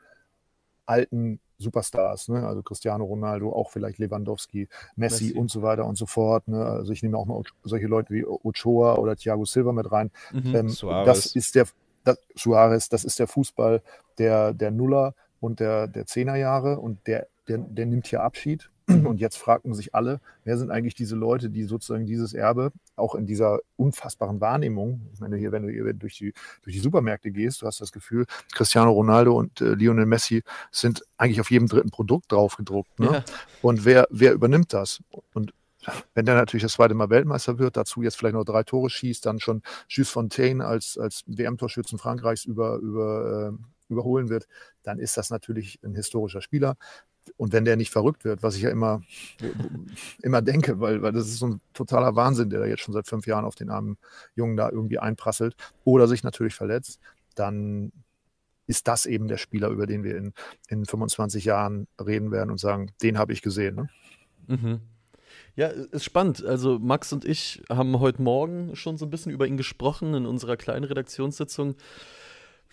[0.86, 2.46] alten Superstars, ne?
[2.46, 5.38] also Cristiano Ronaldo, auch vielleicht Lewandowski, Messi, Messi.
[5.38, 6.48] und so weiter und so fort.
[6.48, 6.64] Ne?
[6.64, 10.12] Also ich nehme auch mal solche Leute wie Ochoa oder Thiago Silva mit rein.
[10.32, 10.56] Mhm.
[10.56, 11.68] Ähm, das ist der
[12.04, 13.82] das, Suarez, das ist der Fußball
[14.18, 18.70] der, der Nuller und der, der Zehnerjahre und der, der, der nimmt hier Abschied.
[18.88, 23.16] Und jetzt fragten sich alle, wer sind eigentlich diese Leute, die sozusagen dieses Erbe auch
[23.16, 27.32] in dieser unfassbaren Wahrnehmung, ich meine, hier, wenn du hier durch die, durch die Supermärkte
[27.32, 31.68] gehst, du hast das Gefühl, Cristiano Ronaldo und äh, Lionel Messi sind eigentlich auf jedem
[31.68, 33.00] dritten Produkt draufgedruckt.
[33.00, 33.12] Ne?
[33.12, 33.24] Ja.
[33.62, 35.02] Und wer, wer übernimmt das?
[35.34, 35.54] Und
[36.14, 39.26] wenn der natürlich das zweite Mal Weltmeister wird, dazu jetzt vielleicht noch drei Tore schießt,
[39.26, 44.48] dann schon Jules Fontaine als, als WM-Torschützen Frankreichs über, über, äh, überholen wird,
[44.84, 46.78] dann ist das natürlich ein historischer Spieler.
[47.38, 49.02] Und wenn der nicht verrückt wird, was ich ja immer,
[50.22, 53.08] immer denke, weil, weil das ist so ein totaler Wahnsinn, der da jetzt schon seit
[53.08, 53.98] fünf Jahren auf den armen
[54.36, 57.00] Jungen da irgendwie einprasselt oder sich natürlich verletzt,
[57.36, 57.92] dann
[58.68, 60.34] ist das eben der Spieler, über den wir in,
[60.70, 63.76] in 25 Jahren reden werden und sagen, den habe ich gesehen.
[63.76, 63.90] Ne?
[64.48, 64.80] Mhm.
[65.56, 66.44] Ja, ist spannend.
[66.44, 70.26] Also Max und ich haben heute Morgen schon so ein bisschen über ihn gesprochen in
[70.26, 71.76] unserer kleinen Redaktionssitzung,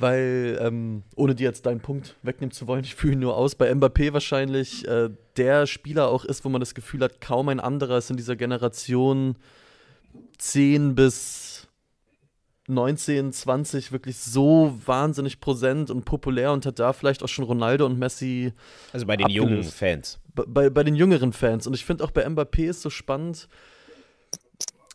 [0.00, 3.54] weil, ähm, ohne dir jetzt deinen Punkt wegnehmen zu wollen, ich fühle ihn nur aus,
[3.54, 7.60] bei Mbappé wahrscheinlich äh, der Spieler auch ist, wo man das Gefühl hat, kaum ein
[7.60, 9.36] anderer ist in dieser Generation
[10.38, 11.68] 10 bis
[12.68, 17.84] 19, 20 wirklich so wahnsinnig präsent und populär und hat da vielleicht auch schon Ronaldo
[17.84, 18.52] und Messi
[18.92, 19.74] Also bei den jungen Abgelöst.
[19.76, 20.18] Fans.
[20.34, 21.66] bei- bei, bei den jüngeren Fans.
[21.66, 23.48] Und ich finde auch bei Mbappé ist so spannend.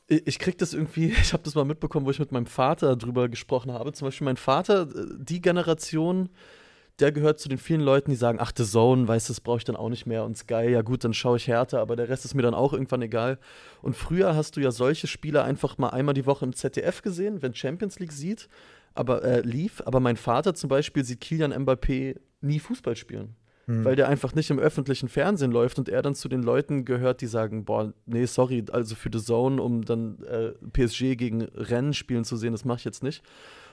[0.07, 3.29] Ich, krieg das irgendwie, ich habe das mal mitbekommen, wo ich mit meinem Vater drüber
[3.29, 3.93] gesprochen habe.
[3.93, 6.29] Zum Beispiel mein Vater, äh, die Generation,
[6.99, 9.57] der gehört zu den vielen Leuten, die sagen, ach, The Zone, weißt du, das brauche
[9.57, 12.07] ich dann auch nicht mehr und Sky, ja gut, dann schaue ich härter, aber der
[12.07, 13.37] Rest ist mir dann auch irgendwann egal.
[13.81, 17.41] Und früher hast du ja solche Spiele einfach mal einmal die Woche im ZDF gesehen,
[17.41, 18.47] wenn Champions League sieht,
[18.93, 19.81] aber äh, lief.
[19.85, 23.35] Aber mein Vater zum Beispiel sieht Kilian Mbappé nie Fußball spielen
[23.67, 27.21] weil der einfach nicht im öffentlichen Fernsehen läuft und er dann zu den Leuten gehört,
[27.21, 31.93] die sagen, boah, nee, sorry, also für The Zone, um dann äh, PSG gegen Rennen
[31.93, 33.23] spielen zu sehen, das mache ich jetzt nicht.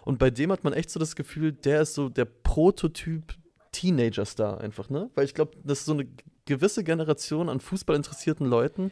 [0.04, 3.34] Und bei dem hat man echt so das Gefühl, der ist so der Prototyp
[3.72, 5.10] Teenager-Star einfach, ne?
[5.14, 6.06] Weil ich glaube, das ist so eine
[6.46, 8.90] gewisse Generation an fußballinteressierten Leuten,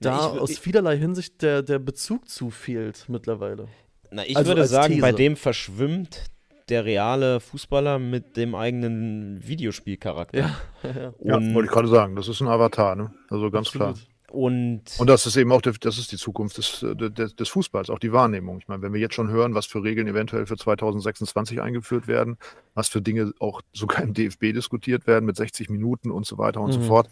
[0.00, 3.68] da ich- aus ich- vielerlei Hinsicht der, der Bezug zu fehlt mittlerweile.
[4.10, 5.16] Na, ich Also würde sagen, bei These.
[5.22, 6.24] dem verschwimmt
[6.68, 10.38] der reale Fußballer mit dem eigenen Videospielcharakter.
[10.38, 10.56] Ja,
[11.22, 13.12] Ja, Und, wollte ich gerade sagen, das ist ein Avatar, ne?
[13.30, 13.90] Also ganz klar.
[13.90, 14.08] absolut.
[14.30, 17.48] und, Und das ist eben auch der, das ist die Zukunft des, äh, des, des
[17.48, 18.58] Fußballs, auch die Wahrnehmung.
[18.58, 22.36] Ich meine, wenn wir jetzt schon hören, was für Regeln eventuell für 2026 eingeführt werden,
[22.74, 26.60] was für Dinge auch sogar im DFB diskutiert werden mit 60 Minuten und so weiter
[26.60, 26.84] und so Mhm.
[26.84, 27.08] fort,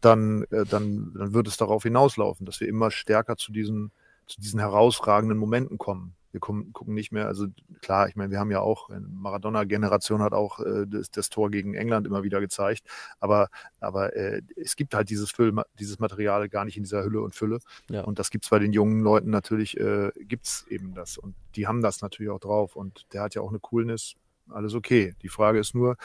[0.00, 3.90] dann, äh, dann, dann wird es darauf hinauslaufen, dass wir immer stärker zu diesen,
[4.26, 6.14] zu diesen herausragenden Momenten kommen.
[6.34, 7.46] Wir kommen, gucken nicht mehr, also
[7.80, 11.48] klar, ich meine, wir haben ja auch, äh, Maradona-Generation hat auch äh, das, das Tor
[11.48, 12.82] gegen England immer wieder gezeigt,
[13.20, 17.20] aber, aber äh, es gibt halt dieses, Füll, dieses Material gar nicht in dieser Hülle
[17.20, 17.60] und Fülle.
[17.88, 18.02] Ja.
[18.02, 21.18] Und das gibt es bei den jungen Leuten natürlich, äh, gibt es eben das.
[21.18, 22.74] Und die haben das natürlich auch drauf.
[22.74, 24.14] Und der hat ja auch eine Coolness,
[24.48, 25.14] alles okay.
[25.22, 25.96] Die Frage ist nur,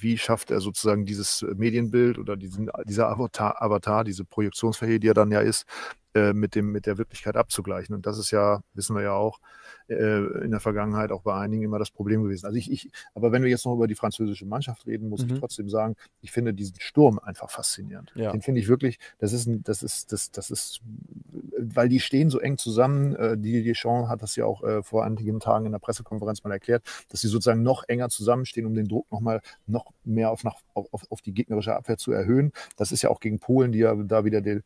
[0.00, 5.14] wie schafft er sozusagen dieses Medienbild oder diesen, dieser Avatar, Avatar, diese Projektionsfläche, die er
[5.14, 5.66] dann ja ist,
[6.14, 7.94] äh, mit, dem, mit der Wirklichkeit abzugleichen.
[7.94, 9.40] Und das ist ja, wissen wir ja auch,
[9.88, 12.46] äh, in der Vergangenheit auch bei einigen immer das Problem gewesen.
[12.46, 15.34] Also ich, ich, aber wenn wir jetzt noch über die französische Mannschaft reden, muss Mhm.
[15.34, 18.12] ich trotzdem sagen, ich finde diesen Sturm einfach faszinierend.
[18.14, 18.30] Ja.
[18.30, 20.80] Den finde ich wirklich, das ist, ein, das ist, das, das ist,
[21.74, 23.14] weil die stehen so eng zusammen.
[23.16, 26.52] Äh, die Deschamps hat das ja auch äh, vor einigen Tagen in der Pressekonferenz mal
[26.52, 30.44] erklärt, dass sie sozusagen noch enger zusammenstehen, um den Druck noch mal noch mehr auf,
[30.44, 32.52] nach, auf, auf die gegnerische Abwehr zu erhöhen.
[32.76, 34.60] Das ist ja auch gegen Polen, die ja da wieder die,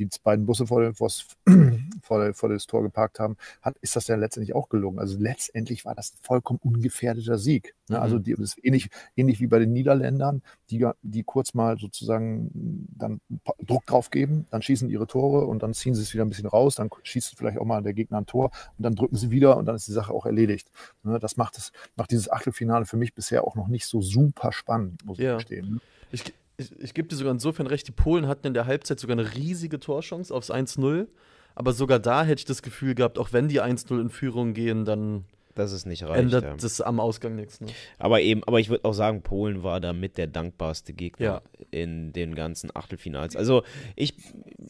[0.00, 1.26] die beiden Busse vor, vors-
[2.02, 4.98] vor, vor das Tor geparkt haben, hat, ist das ja letztendlich auch gelungen.
[4.98, 7.74] Also letztendlich war das ein vollkommen ungefährdeter Sieg.
[7.88, 7.96] Ne?
[7.96, 8.02] Mhm.
[8.02, 12.50] Also die, das ist ähnlich, ähnlich wie bei den Niederländern, die, die kurz mal sozusagen
[12.96, 13.20] dann
[13.66, 16.46] Druck drauf geben, dann schießen ihre Tore und dann ziehen sie es wieder ein bisschen
[16.46, 19.56] raus, dann schießt vielleicht auch mal der Gegner ein Tor und dann drücken sie wieder
[19.56, 20.70] und dann ist die Sache auch erledigt.
[21.02, 21.18] Ne?
[21.18, 25.04] Das macht, es, macht dieses Achtelfinale für mich bisher auch noch nicht so super spannend,
[25.04, 25.32] muss Ja.
[25.36, 25.74] ich gestehen.
[25.74, 25.80] ne?
[26.12, 26.24] Ich,
[26.60, 29.34] ich, ich gebe dir sogar insofern recht, die Polen hatten in der Halbzeit sogar eine
[29.34, 31.08] riesige Torchance aufs 1-0.
[31.54, 34.84] Aber sogar da hätte ich das Gefühl gehabt, auch wenn die 1-0 in Führung gehen,
[34.84, 36.20] dann dass es nicht reicht.
[36.20, 36.56] ändert ja.
[36.56, 37.60] das am Ausgang nichts.
[37.60, 37.68] Ne?
[37.98, 41.42] Aber eben, aber ich würde auch sagen, Polen war damit der dankbarste Gegner Ja.
[41.70, 43.34] in den ganzen Achtelfinals.
[43.36, 43.62] Also
[43.96, 44.14] ich,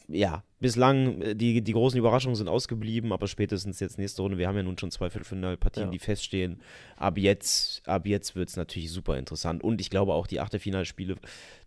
[0.08, 4.48] ja, bislang äh, die, die großen Überraschungen sind ausgeblieben, aber spätestens jetzt nächste Runde, wir
[4.48, 5.90] haben ja nun schon zwei Viertelfinalpartien, Ja.
[5.92, 6.60] die feststehen.
[6.96, 9.62] Ab jetzt, ab jetzt wird es natürlich super interessant.
[9.62, 11.16] Und ich glaube auch die Achtelfinalspiele,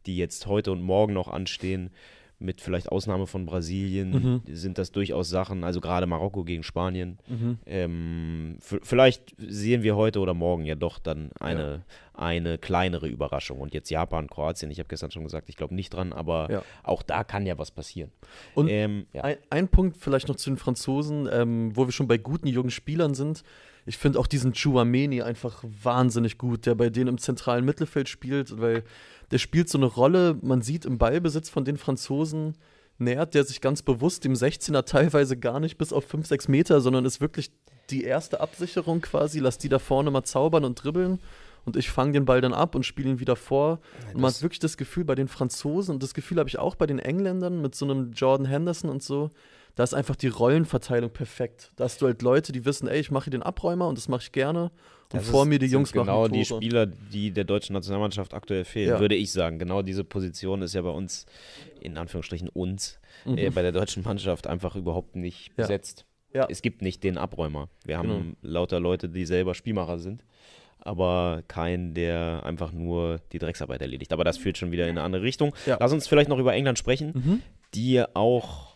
[0.05, 1.91] die jetzt heute und morgen noch anstehen,
[2.39, 4.55] mit vielleicht Ausnahme von Brasilien, Mhm.
[4.55, 7.17] sind das durchaus Sachen, also gerade Marokko gegen Spanien.
[7.27, 7.57] Mhm.
[7.65, 13.59] Ähm, vielleicht sehen wir heute oder morgen ja doch dann eine, eine kleinere Überraschung.
[13.59, 16.63] Und jetzt Japan, Kroatien, ich habe gestern schon gesagt, ich glaube nicht dran, aber Ja.
[16.83, 18.11] auch da kann ja was passieren.
[18.55, 19.23] Und ähm, ja.
[19.23, 22.71] Ein, ein Punkt vielleicht noch zu den Franzosen, ähm, wo wir schon bei guten jungen
[22.71, 23.43] Spielern sind.
[23.85, 28.59] Ich finde auch diesen Chouameni einfach wahnsinnig gut, der bei denen im zentralen Mittelfeld spielt,
[28.59, 28.83] weil
[29.31, 32.55] der spielt so eine Rolle, man sieht im Ballbesitz von den Franzosen,
[32.97, 36.81] nähert der sich ganz bewusst dem 16er teilweise gar nicht bis auf 5, 6 Meter,
[36.81, 37.51] sondern ist wirklich
[37.89, 41.19] die erste Absicherung quasi, lass die da vorne mal zaubern und dribbeln
[41.65, 43.79] und ich fange den Ball dann ab und spiele ihn wieder vor.
[44.13, 46.75] Und man hat wirklich das Gefühl bei den Franzosen und das Gefühl habe ich auch
[46.75, 49.31] bei den Engländern mit so einem Jordan Henderson und so,
[49.75, 51.71] da ist einfach die Rollenverteilung perfekt.
[51.75, 54.07] Da hast du halt Leute, die wissen, ey, ich mache hier den Abräumer und das
[54.07, 54.63] mache ich gerne.
[55.11, 56.61] Und Das vor ist- mir die Jungs genau machen die Tore.
[56.61, 58.99] Spieler, die der deutschen Nationalmannschaft aktuell fehlen, Ja.
[58.99, 59.59] würde ich sagen.
[59.59, 61.25] Genau diese Position ist ja bei uns,
[61.81, 63.37] in Anführungsstrichen uns, Mhm.
[63.37, 65.53] äh, bei der deutschen Mannschaft einfach überhaupt nicht Ja.
[65.57, 66.05] besetzt.
[66.33, 66.47] Ja.
[66.49, 67.69] Es gibt nicht den Abräumer.
[67.85, 68.23] Wir haben Genau.
[68.41, 70.23] lauter Leute, die selber Spielmacher sind,
[70.79, 74.11] aber keinen, der einfach nur die Drecksarbeit erledigt.
[74.13, 75.53] Aber das führt schon wieder in eine andere Richtung.
[75.65, 75.77] Ja.
[75.79, 77.41] Lass uns vielleicht noch über England sprechen, Mhm.
[77.75, 78.72] die auch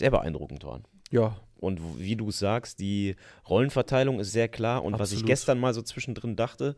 [0.00, 0.84] sehr beeindruckend waren.
[1.12, 3.16] Ja, Und wie du es sagst, die
[3.48, 4.82] Rollenverteilung ist sehr klar.
[4.84, 5.26] Und was ich Absolut.
[5.28, 6.74] gestern mal so zwischendrin dachte,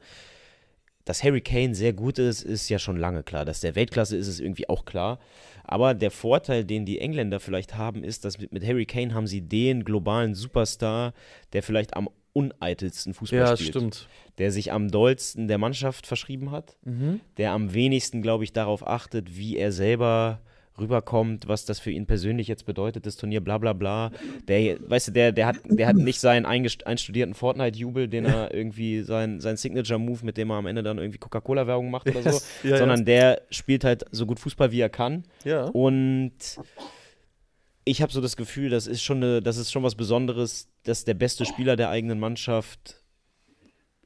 [1.04, 3.44] dass Harry Kane sehr gut ist, ist ja schon lange klar.
[3.44, 5.18] Dass der Weltklasse ist, ist irgendwie auch klar.
[5.64, 9.26] Aber der Vorteil, den die Engländer vielleicht haben, ist, dass mit, mit Harry Kane haben
[9.26, 11.12] sie den globalen Superstar,
[11.52, 13.70] der vielleicht am uneitelsten Fußball ja spielt.
[13.70, 14.08] stimmt.
[14.38, 17.20] Der sich am dollsten der Mannschaft verschrieben hat Mhm.
[17.36, 20.40] der am wenigsten, glaube ich, darauf achtet, wie er selber
[20.78, 24.10] rüberkommt, was das für ihn persönlich jetzt bedeutet, das Turnier, bla bla bla.
[24.48, 29.02] Der, weißt du, der, der hat, der hat nicht seinen einstudierten Fortnite-Jubel, den er irgendwie,
[29.02, 32.40] sein, sein Signature-Move, mit dem er am Ende dann irgendwie Coca-Cola-Werbung macht oder so.
[32.66, 35.24] Ja, sondern der spielt halt so gut Fußball, wie er kann.
[35.44, 35.64] Ja.
[35.64, 36.32] Und
[37.84, 41.04] ich habe so das Gefühl, das ist schon eine, das ist schon was Besonderes, dass
[41.04, 43.01] der beste Spieler der eigenen Mannschaft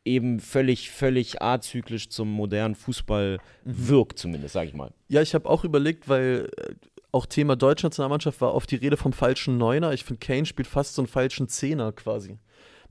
[0.07, 4.93] eben völlig, völlig azyklisch zum modernen Fußball wirkt, zumindest, sage ich mal.
[5.09, 6.75] Ja, ich habe auch überlegt, weil äh,
[7.13, 9.93] auch Thema deutsche Nationalmannschaft war oft die Rede vom falschen Neuner.
[9.93, 12.39] Ich finde, Kane spielt fast so einen falschen Zehner quasi.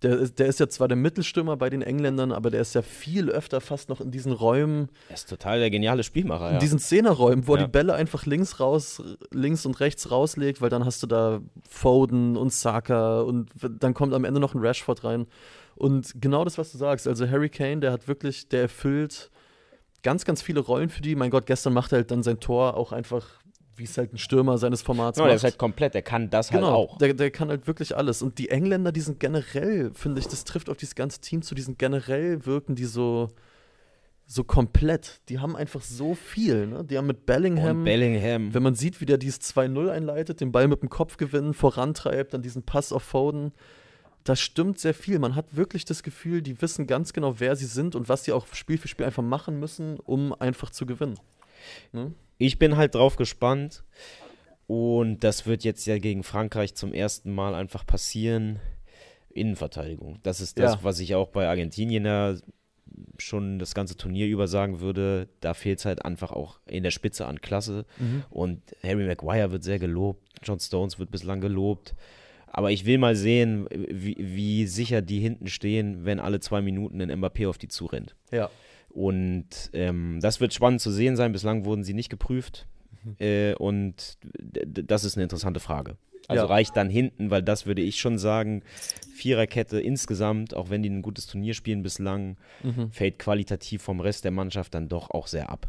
[0.01, 2.81] Der, ist- der ist ja zwar der Mittelstürmer bei den Engländern, aber der ist ja
[2.81, 6.59] viel öfter fast noch in diesen Räumen, Er ist total der geniale Spielmacher, in ja.
[6.59, 7.65] diesen Zehnerräumen, wo er Ja.
[7.67, 12.35] die Bälle einfach links raus, links und rechts rauslegt, weil dann hast du da Foden
[12.37, 15.27] und Saka und dann kommt am Ende noch ein Rashford rein.
[15.75, 19.29] Und genau das, was du sagst, also Harry Kane, der hat wirklich, der erfüllt
[20.03, 21.15] ganz, ganz viele Rollen für die.
[21.15, 23.25] Mein Gott, gestern macht er halt dann sein Tor auch einfach,
[23.77, 25.37] wie es halt ein Stürmer seines Formats Genau, der macht.
[25.37, 26.97] ist halt komplett, der kann das halt Genau, auch.
[26.97, 28.21] Der, der kann halt wirklich alles.
[28.21, 31.55] Und die Engländer, die sind generell, finde ich, das trifft auf dieses ganze Team zu,
[31.55, 33.29] die sind generell wirken die so,
[34.25, 35.21] so komplett.
[35.29, 36.67] Die haben einfach so viel.
[36.67, 36.83] Ne?
[36.83, 38.53] Die haben mit Bellingham, Und Bellingham.
[38.53, 42.33] wenn man sieht, wie der dieses 2-0 einleitet, den Ball mit dem Kopf gewinnen, vorantreibt,
[42.33, 43.51] dann diesen Pass auf Foden.
[44.23, 45.19] Das stimmt sehr viel.
[45.19, 48.31] Man hat wirklich das Gefühl, die wissen ganz genau, wer sie sind und was sie
[48.31, 51.19] auch Spiel für Spiel einfach machen müssen, um einfach zu gewinnen.
[51.91, 52.13] Ne?
[52.37, 53.83] Ich bin halt drauf gespannt.
[54.67, 58.59] Und das wird jetzt ja gegen Frankreich zum ersten Mal einfach passieren.
[59.29, 60.19] Innenverteidigung.
[60.23, 60.79] Das ist das, Ja.
[60.83, 62.35] was ich auch bei Argentinien ja
[63.17, 65.27] schon das ganze Turnier über sagen würde.
[65.41, 67.85] Da fehlt es halt einfach auch in der Spitze an Klasse.
[68.29, 70.23] Und Harry Maguire wird sehr gelobt.
[70.43, 71.93] John Stones wird bislang gelobt.
[72.47, 77.01] Aber ich will mal sehen, wie, wie sicher die hinten stehen, wenn alle zwei Minuten
[77.01, 78.15] ein Mbappé auf die zurennt.
[78.31, 78.49] Ja.
[78.95, 81.33] Und ähm, das wird spannend zu sehen sein.
[81.33, 82.65] Bislang wurden sie nicht geprüft.
[83.19, 84.17] Äh, und
[84.63, 85.97] das ist eine interessante Frage.
[86.27, 86.49] Also Ja.
[86.49, 88.63] reicht dann hinten, weil das würde ich schon sagen,
[89.13, 92.89] Viererkette insgesamt, auch wenn die ein gutes Turnier spielen bislang, Mhm.
[92.91, 95.67] fällt qualitativ vom Rest der Mannschaft dann doch auch sehr ab.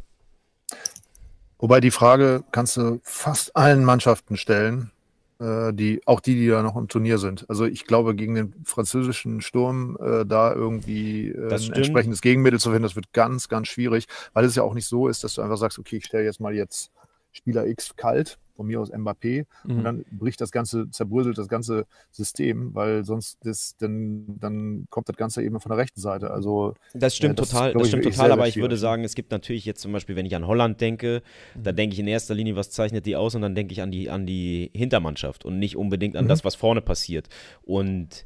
[1.59, 4.93] Wobei die Frage kannst du fast allen Mannschaften stellen,
[5.41, 7.49] äh, die, auch die, die da noch im Turnier sind.
[7.49, 12.71] Also ich glaube, gegen den französischen Sturm äh, da irgendwie äh, ein entsprechendes Gegenmittel zu
[12.71, 15.43] finden, das wird ganz, ganz schwierig, weil es ja auch nicht so ist, dass du
[15.43, 16.91] einfach sagst, okay, ich stelle jetzt mal jetzt
[17.33, 19.77] Spieler X kalt, von mir aus Mbappé, Mhm.
[19.79, 25.09] und dann bricht das Ganze, zerbröselt das ganze System, weil sonst das, dann, dann kommt
[25.09, 26.31] das Ganze eben von der rechten Seite.
[26.31, 28.57] Also Das stimmt Ja, das ist, total, glaub das ich, stimmt wirklich total, aber ich
[28.57, 31.23] würde sagen, es gibt natürlich jetzt zum Beispiel, wenn ich an Holland denke,
[31.63, 33.91] da denke ich in erster Linie, was zeichnet die aus und dann denke ich an
[33.91, 36.29] die, an die Hintermannschaft und nicht unbedingt an Mhm.
[36.29, 37.29] das, was vorne passiert.
[37.63, 38.25] Und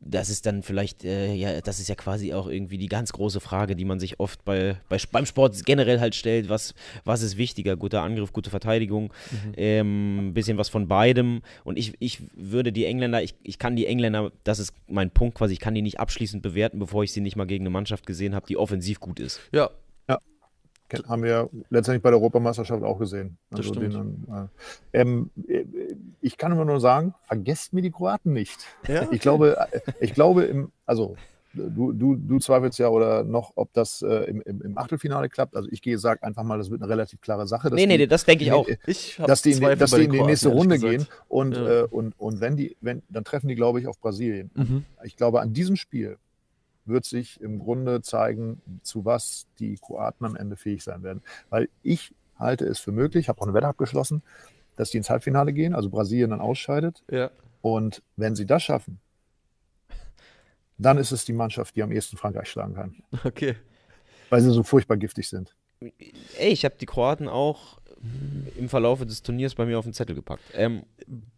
[0.00, 3.40] das ist dann vielleicht, äh, ja, das ist ja quasi auch irgendwie die ganz große
[3.40, 7.36] Frage, die man sich oft bei, bei beim Sport generell halt stellt, was, was ist
[7.36, 9.12] wichtiger, guter Angriff, gute Verteidigung,
[9.56, 11.42] ähm, bisschen was von beidem.
[11.64, 15.36] Und ich, ich würde die Engländer, ich, ich kann die Engländer, das ist mein Punkt
[15.36, 18.06] quasi, ich kann die nicht abschließend bewerten, bevor ich sie nicht mal gegen eine Mannschaft
[18.06, 19.40] gesehen habe, die offensiv gut ist.
[19.52, 19.70] Ja,
[21.06, 23.36] Haben wir letztendlich bei der Europameisterschaft auch gesehen.
[23.50, 24.24] Also den,
[24.92, 25.64] äh, ähm, äh,
[26.20, 28.58] ich kann immer nur sagen, vergesst mir die Kroaten nicht.
[28.86, 31.16] Ja, Ich glaube, äh, ich glaube im, also
[31.54, 35.56] du, du, du zweifelst ja oder noch, ob das äh, im, im, im Achtelfinale klappt.
[35.56, 37.68] Also ich gehe, sag einfach mal, das wird eine relativ klare Sache.
[37.74, 38.66] Nee, nee, die- das denke ich auch.
[38.86, 40.90] ich habe dass die, in, dass die in die nächste Runde gesagt.
[40.90, 41.80] gehen und, Ja.
[41.80, 44.50] äh, und, und wenn die, wenn, dann treffen die, glaube ich, auf Brasilien.
[44.54, 44.84] Mhm.
[45.04, 46.16] Ich glaube, an diesem Spiel
[46.88, 51.22] wird sich im Grunde zeigen, zu was die Kroaten am Ende fähig sein werden.
[51.50, 54.22] Weil ich halte es für möglich, habe auch eine Wette abgeschlossen,
[54.76, 57.02] dass die ins Halbfinale gehen, also Brasilien dann ausscheidet.
[57.10, 57.30] Ja,
[57.62, 59.00] Und wenn sie das schaffen,
[60.78, 63.56] dann ist es die Mannschaft, die am ehesten Frankreich schlagen kann, okay.
[64.30, 65.54] weil sie so furchtbar giftig sind.
[65.80, 67.78] Ey, ich habe die Kroaten auch
[68.56, 70.42] im Verlauf des Turniers bei mir auf den Zettel gepackt.
[70.54, 70.84] Ähm,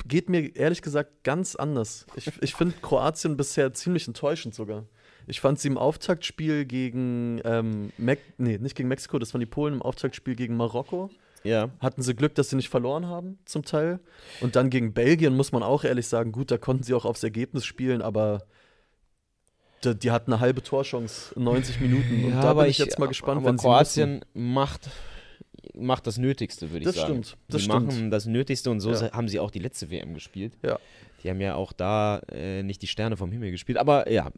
[0.06, 2.06] Geht mir ehrlich gesagt ganz anders.
[2.16, 4.84] Ich, ich finde Kroatien bisher ziemlich enttäuschend sogar.
[5.30, 9.46] Ich fand sie im Auftaktspiel gegen, ähm, Mex nee, nicht gegen Mexiko, das waren die
[9.46, 11.08] Polen, im Auftaktspiel gegen Marokko.
[11.44, 14.00] ja, Hatten sie Glück, dass sie nicht verloren haben, zum Teil.
[14.40, 17.22] Und dann gegen Belgien muss man auch ehrlich sagen, gut, da konnten sie auch aufs
[17.22, 18.42] Ergebnis spielen, aber
[19.84, 22.24] die, die hatten eine halbe Torchance in 90 Minuten.
[22.24, 24.90] Und ja, da bin ich jetzt mal gespannt, wenn sie Kroatien macht,
[25.74, 27.22] macht das Nötigste, würde ich Das sagen.
[27.24, 27.86] stimmt, das die stimmt.
[27.86, 29.12] machen das Nötigste und so Ja.
[29.12, 30.52] haben sie auch die letzte WM gespielt.
[30.62, 30.78] Ja.
[31.22, 33.78] Die haben ja auch da äh, nicht die Sterne vom Himmel gespielt.
[33.78, 34.30] Aber ja,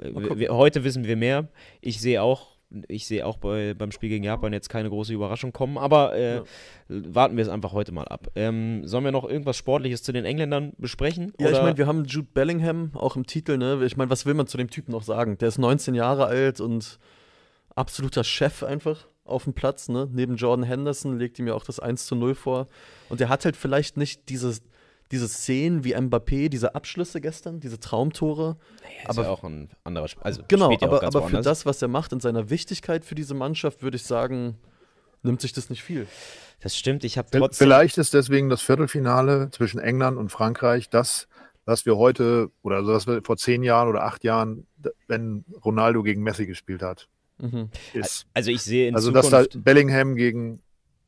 [0.51, 1.49] heute wissen wir mehr.
[1.81, 2.57] Ich sehe auch,
[2.89, 6.37] ich sehe auch bei, beim Spiel gegen Japan jetzt keine große Überraschung kommen, aber äh,
[6.37, 6.43] Ja.
[6.89, 8.29] warten wir es einfach heute mal ab.
[8.35, 11.33] Ähm, sollen wir noch irgendwas Sportliches zu den Engländern besprechen?
[11.39, 13.81] Ja, ich Oder- meine, wir haben Jude Bellingham auch im Titel, ne?
[13.85, 15.39] Ich meine, was will man zu dem Typen noch sagen?
[15.39, 16.99] Der ist 19 Jahre alt und
[17.75, 20.09] absoluter Chef einfach auf dem Platz, ne?
[20.11, 22.69] Neben Jordan Henderson legt ihm ja auch das 1 zu 0 vor.
[23.09, 24.59] Und der hat halt vielleicht nicht diese,
[25.13, 28.57] diese Szenen wie Mbappé, diese Abschlüsse gestern, diese Traumtore.
[28.83, 31.65] Ja, ist aber- ja auch ein anderer Sp Also Genau, aber, ganz aber für das,
[31.67, 34.57] was er macht in seiner Wichtigkeit für diese Mannschaft, würde ich sagen,
[35.23, 36.07] nimmt sich das nicht viel.
[36.61, 37.67] Das stimmt, ich habe trotzdem.
[37.67, 41.29] Vielleicht ist deswegen das Viertelfinale zwischen England und Frankreich das,
[41.65, 44.67] was wir heute oder also was wir vor zehn Jahren oder acht Jahren,
[45.09, 47.69] wenn Ronaldo gegen Messi gespielt hat, Mhm.
[47.93, 48.27] ist.
[48.35, 49.65] Also ich sehe in Also dass da Zukunft.
[49.65, 50.61] Bellingham gegen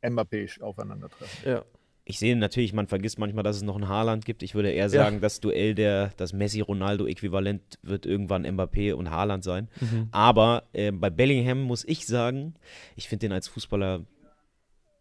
[0.03, 1.51] Mbappé aufeinandertreffen.
[1.51, 1.64] Ja.
[2.07, 4.43] Ich sehe natürlich, man vergisst manchmal, dass es noch ein Haaland gibt.
[4.43, 9.69] Ich würde eher sagen, das Duell der, das Messi-Ronaldo-Äquivalent wird irgendwann Mbappé und Haaland sein.
[9.81, 10.09] Mhm.
[10.11, 12.55] Aber äh, bei Bellingham muss ich sagen,
[12.95, 14.05] ich finde den als Fußballer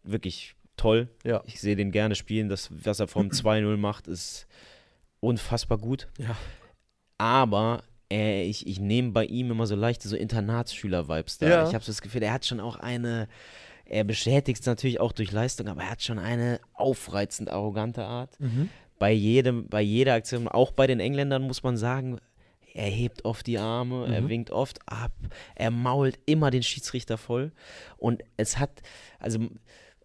[0.02, 1.08] wirklich toll.
[1.24, 1.42] Ja.
[1.46, 2.48] Ich sehe den gerne spielen.
[2.48, 4.46] Das, was er vom 2-0 macht, ist
[5.20, 6.08] unfassbar gut.
[6.18, 6.36] Ja.
[7.18, 11.48] Aber äh, ich, ich nehme bei ihm immer so leichte so Internatsschüler-Vibes da.
[11.48, 11.68] Ja.
[11.68, 13.28] Ich habe so das Gefühl, er hat schon auch eine,
[13.86, 18.38] er bestätigt es natürlich auch durch Leistung, aber er hat schon eine aufreizend arrogante Art.
[18.40, 18.68] Mhm.
[18.98, 22.18] Bei jedem, bei jeder Aktion, auch bei den Engländern muss man sagen,
[22.72, 24.28] er hebt oft die Arme, er Mhm.
[24.28, 25.12] winkt oft ab,
[25.54, 27.52] er mault immer den Schiedsrichter voll.
[27.98, 28.82] Und es hat,
[29.20, 29.38] also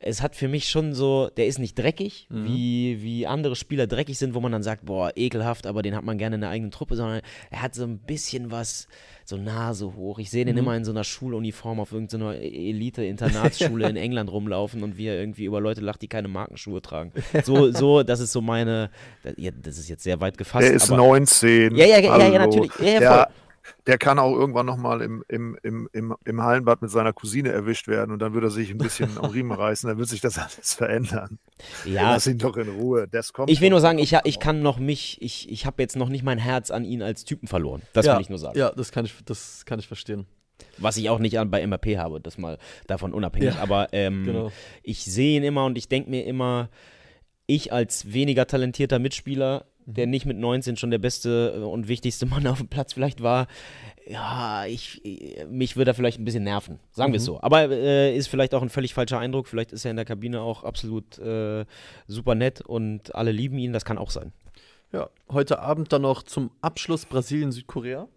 [0.02, 2.46] es hat für mich schon so, der ist nicht dreckig, Mhm.
[2.46, 6.04] wie, wie andere Spieler dreckig sind, wo man dann sagt, boah, ekelhaft, aber den hat
[6.06, 8.88] man gerne in der eigenen Truppe, sondern er hat so ein bisschen was,
[9.26, 10.18] so Nase hoch.
[10.20, 10.60] Ich sehe den Mhm.
[10.60, 15.46] immer in so einer Schuluniform auf irgendeiner Elite-Internatsschule in England rumlaufen und wie er irgendwie
[15.46, 17.12] über Leute lacht, die keine Markenschuhe tragen.
[17.44, 18.90] So, so, das ist so meine,
[19.24, 20.68] das, ist jetzt sehr weit gefasst.
[20.68, 21.76] Der ist aber, 19.
[21.76, 22.38] Ja, ja, ja, ja, Hallo.
[22.38, 22.72] natürlich.
[22.80, 23.28] Ja, ja,
[23.88, 27.88] der, kann auch irgendwann nochmal im, im, im, im, im Hallenbad mit seiner Cousine erwischt
[27.88, 30.38] werden und dann wird er sich ein bisschen am Riemen reißen, dann wird sich das
[30.40, 31.40] alles verändern.
[31.86, 33.08] Ja, Lass ihn doch in Ruhe.
[33.08, 35.96] Das kommt ich will nur sagen, ich, ich kann noch mich, ich, ich habe jetzt
[35.96, 37.82] noch nicht mein Herz an ihn als Typen verloren.
[37.94, 38.16] Das ja.
[38.16, 38.58] will ich nur sagen.
[38.58, 40.26] Ja, das kann ich, das kann ich verstehen.
[40.78, 43.56] Was ich auch nicht an, bei MAP habe, das mal davon unabhängig.
[43.56, 44.52] Ja, Aber ähm, Genau.
[44.84, 46.70] ich sehe ihn immer und ich denke mir immer,
[47.48, 50.12] ich als weniger talentierter Mitspieler, der Mhm.
[50.12, 53.48] nicht mit 19 schon der beste äh, und wichtigste Mann auf dem Platz vielleicht war,
[54.08, 57.28] ja, ich, äh, mich würde er vielleicht ein bisschen nerven, sagen wir es Mhm.
[57.28, 57.42] so.
[57.42, 59.48] Aber äh, ist vielleicht auch ein völlig falscher Eindruck.
[59.48, 61.66] Vielleicht ist er in der Kabine auch absolut äh,
[62.08, 63.74] super nett und alle lieben ihn.
[63.74, 64.32] Das kann auch sein.
[64.92, 68.08] Ja, heute Abend dann noch zum Abschluss Brasilien-Südkorea.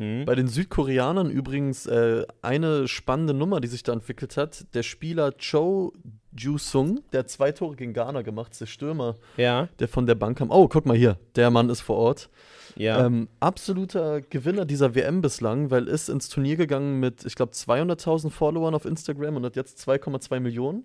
[0.00, 0.24] Mhm.
[0.24, 4.64] Bei den Südkoreanern übrigens äh, eine spannende Nummer, die sich da entwickelt hat.
[4.74, 5.92] Der Spieler Cho
[6.36, 10.14] Ju-sung, der hat zwei Tore gegen Ghana gemacht, ist der Stürmer, Ja, der von der
[10.14, 10.50] Bank kam.
[10.50, 12.30] Oh, guck mal hier, der Mann ist vor Ort.
[12.76, 13.04] ja.
[13.04, 18.30] Ähm, absoluter Gewinner dieser WM bislang, weil ist ins Turnier gegangen mit, ich glaube, 200.000
[18.30, 20.84] Followern auf Instagram und hat jetzt 2,2 Millionen.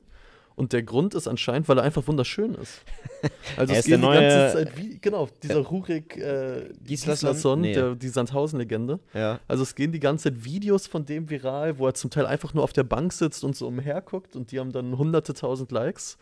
[0.55, 2.81] Und der Grund ist anscheinend, weil er einfach wunderschön ist.
[3.57, 6.69] Also Er es ist der geht die ganze neue- Zeit wie, genau, dieser Rurik äh,
[6.83, 7.29] Gislason?
[7.31, 7.73] Gislason, Nee.
[7.73, 8.99] der, die Sandhausen-Legende.
[9.15, 9.39] ja.
[9.47, 12.53] Also es gehen die ganze Zeit Videos von dem viral, wo er zum Teil einfach
[12.53, 16.17] nur auf der Bank sitzt und so umherguckt und die haben dann hunderte tausend Likes.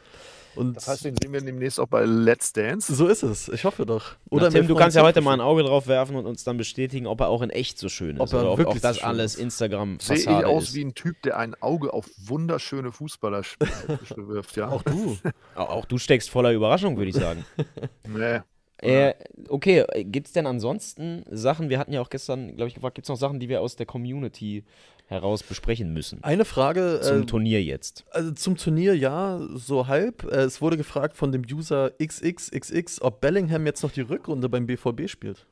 [0.56, 2.94] Und Das heißt, den sehen wir demnächst auch bei Let's Dance.
[2.94, 3.50] so ist es.
[3.50, 4.16] Ich hoffe doch.
[4.30, 6.58] Oder wir Tim, du kannst ja heute mal ein Auge drauf werfen und uns dann
[6.58, 8.22] bestätigen, ob er auch in echt so schön ist.
[8.22, 9.42] Ob er oder ob, wirklich ob das so schön alles ist.
[9.42, 10.76] Instagram-Fassade Sehe ich aus ist.
[10.76, 13.42] wie ein Typ, der ein Auge auf wunderschöne Fußballer
[14.16, 14.70] wirft, ja.
[14.70, 15.18] Auch du.
[15.56, 17.46] Auch, auch du steckst voller Überraschung, würde ich sagen.
[18.08, 18.42] Nee.
[18.78, 19.14] äh,
[19.48, 23.06] okay, gibt es denn ansonsten Sachen, wir hatten ja auch gestern, glaube ich, gefragt, gibt
[23.06, 24.66] es noch Sachen, die wir aus der Community
[25.14, 26.24] heraus besprechen müssen?
[26.24, 28.04] Eine Frage Zum äh, Turnier jetzt.
[28.12, 30.24] Also zum Turnier ja, so halb.
[30.26, 34.66] Äh, es wurde gefragt von dem User XXXX, ob Bellingham jetzt noch die Rückrunde beim
[34.66, 35.46] BVB spielt.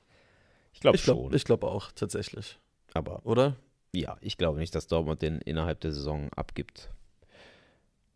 [0.74, 1.16] Ich glaube Ich schon.
[1.18, 2.60] glaube ich glaub auch, tatsächlich.
[2.94, 3.56] aber Oder?
[3.94, 6.90] ja, ich glaube nicht, dass Dortmund den innerhalb der Saison abgibt.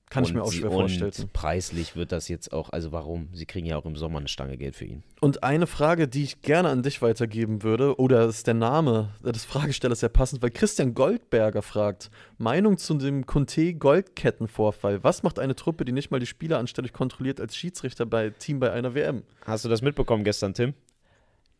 [0.09, 1.29] Kann ich Und mir auch schwer und vorstellen.
[1.33, 3.29] preislich wird das jetzt auch, also warum?
[3.33, 5.03] Sie kriegen ja auch im Sommer eine Stange Geld für ihn.
[5.19, 9.45] Und eine Frage, die ich gerne an dich weitergeben würde, oder ist der Name des
[9.45, 15.03] Fragestellers ja passend, weil Christian Goldberger fragt, Meinung zu dem Conte-Goldkettenvorfall.
[15.03, 18.59] Was macht eine Truppe, die nicht mal die Spieler anständig kontrolliert, als Schiedsrichter bei Team
[18.59, 19.23] bei einer WM?
[19.45, 20.73] Hast du das mitbekommen gestern, Tim?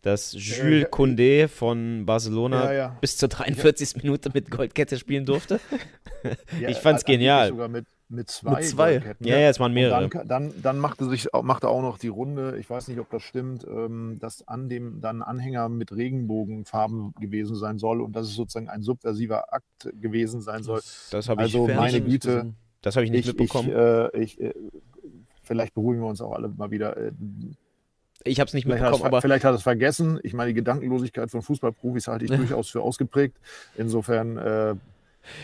[0.01, 0.88] Dass Jules ja.
[0.88, 2.97] Koundé von Barcelona Ja, ja.
[3.01, 4.03] bis zur 43.
[4.03, 5.60] Minute mit Goldkette spielen durfte?
[6.60, 7.49] Ja, Ich fand's genial.
[7.49, 8.59] Sogar mit, mit zwei.
[8.59, 8.91] Mit zwei.
[8.93, 9.27] Goldketten.
[9.27, 10.09] Ja, ja, es waren mehrere.
[10.09, 13.23] Dann, dann, dann machte, sich, machte auch noch die Runde, ich weiß nicht, ob das
[13.23, 18.35] stimmt, ähm, dass an dem dann Anhänger mit Regenbogenfarben gewesen sein soll und dass es
[18.35, 20.81] sozusagen ein subversiver Akt gewesen sein soll.
[21.11, 23.71] Das habe Also ich, Fern- meine nicht Güte, das hab ich nicht Ich, ich, mitbekommen.
[23.71, 24.53] äh, ich, äh,
[25.43, 26.95] vielleicht beruhigen wir uns auch alle mal wieder.
[26.97, 27.11] Äh,
[28.23, 30.19] Ich habe es nicht Vielleicht hat, mitbekommen, es, vielleicht hat es vergessen.
[30.23, 33.37] Ich meine, die Gedankenlosigkeit von Fußballprofis halte ich durchaus für ausgeprägt.
[33.77, 34.75] Insofern, äh,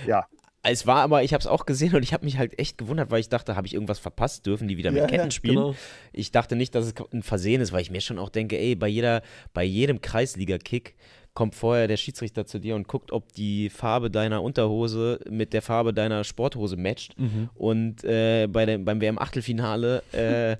[0.07, 0.25] ja,
[0.63, 3.09] es war aber, ich habe es auch gesehen und ich habe mich halt echt gewundert,
[3.09, 4.45] weil ich dachte, habe ich irgendwas verpasst?
[4.45, 5.55] Dürfen die wieder mit Ja, Ketten ja, spielen?
[5.55, 5.75] genau.
[6.13, 8.75] Ich dachte nicht, dass es ein Versehen ist, weil ich mir schon auch denke, ey,
[8.75, 10.95] bei jeder, bei jedem Kreisliga-Kick
[11.33, 15.61] kommt vorher der Schiedsrichter zu dir und guckt, ob die Farbe deiner Unterhose mit der
[15.61, 17.17] Farbe deiner Sporthose matcht.
[17.17, 17.49] Mhm.
[17.55, 20.57] Und äh, bei dem, beim WM-Achtelfinale äh,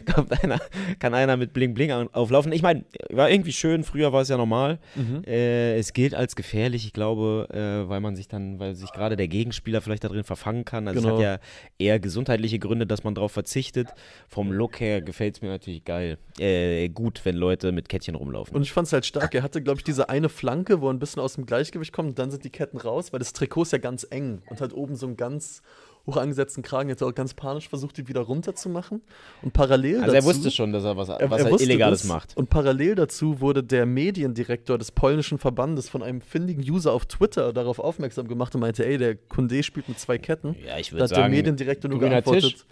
[0.12, 0.60] kommt einer,
[0.98, 2.50] kann einer mit Bling Bling auflaufen.
[2.52, 4.80] Ich meine, war irgendwie schön, früher war es ja normal.
[4.96, 5.22] Mhm.
[5.26, 9.16] Äh, es gilt als gefährlich, ich glaube, äh, weil man sich dann, weil sich gerade
[9.16, 10.88] der Gegenspieler vielleicht da drin verfangen kann.
[10.88, 11.14] Also Genau.
[11.14, 11.38] es hat ja
[11.78, 13.88] eher gesundheitliche Gründe, dass man darauf verzichtet.
[14.28, 16.18] Vom Look her gefällt es mir natürlich geil.
[16.40, 18.56] Äh, gut, wenn Leute mit Kettchen rumlaufen.
[18.56, 19.34] Und ich fand es halt stark.
[19.34, 22.08] Er hatte, glaube ich, diese eine Flanke, wo er ein bisschen aus dem Gleichgewicht kommt
[22.10, 24.72] und dann sind die Ketten raus, weil das Trikot ist ja ganz eng und hat
[24.72, 25.62] oben so einen ganz
[26.06, 29.00] hoch angesetzten Kragen jetzt auch ganz panisch versucht, die wieder runterzumachen.
[29.40, 32.00] Und parallel Also dazu, er wusste schon, dass er was, er- was er er, Illegales
[32.02, 32.08] das.
[32.08, 32.36] macht.
[32.36, 37.54] Und parallel dazu wurde der Mediendirektor des polnischen Verbandes von einem findigen User auf Twitter
[37.54, 40.54] darauf aufmerksam gemacht und meinte, ey, der Kunde spielt mit zwei Ketten.
[40.66, 42.42] Ja, ich Da würde hat der sagen, Mediendirektor nur geantwortet.
[42.52, 42.66] Tisch.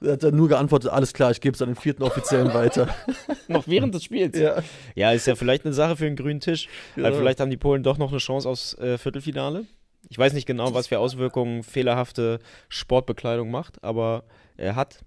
[0.00, 2.88] Da hat er nur geantwortet, alles klar, ich gebe es an den vierten Offiziellen weiter.
[3.48, 4.38] noch während des Spiels.
[4.38, 4.62] ja.
[4.94, 6.68] Ja, ist ja vielleicht eine Sache für einen grünen Tisch.
[6.94, 7.08] Genau.
[7.08, 9.64] Weil vielleicht haben die Polen doch noch eine Chance aufs äh, Viertelfinale.
[10.08, 14.24] Ich weiß nicht genau, was für Auswirkungen fehlerhafte Sportbekleidung macht, aber
[14.56, 15.00] er hat.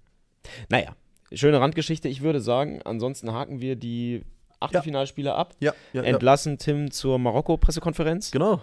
[0.69, 0.95] Naja,
[1.31, 2.07] schöne Randgeschichte.
[2.09, 4.23] Ich würde sagen, ansonsten haken wir die
[4.59, 5.55] Achtelfinalspiele ab.
[5.59, 6.07] Ja, ja, ja.
[6.07, 8.61] Entlassen Tim zur Marokko-Pressekonferenz, Genau.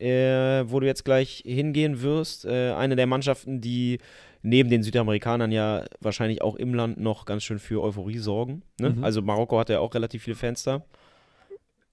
[0.00, 2.44] Äh, wo du jetzt gleich hingehen wirst.
[2.44, 3.98] Äh, eine der Mannschaften, die
[4.42, 8.62] neben den Südamerikanern ja wahrscheinlich auch im Land noch ganz schön für Euphorie sorgen.
[8.78, 8.90] Ne?
[8.90, 9.04] Mhm.
[9.04, 10.82] Also Marokko hat ja auch relativ viele Fans da.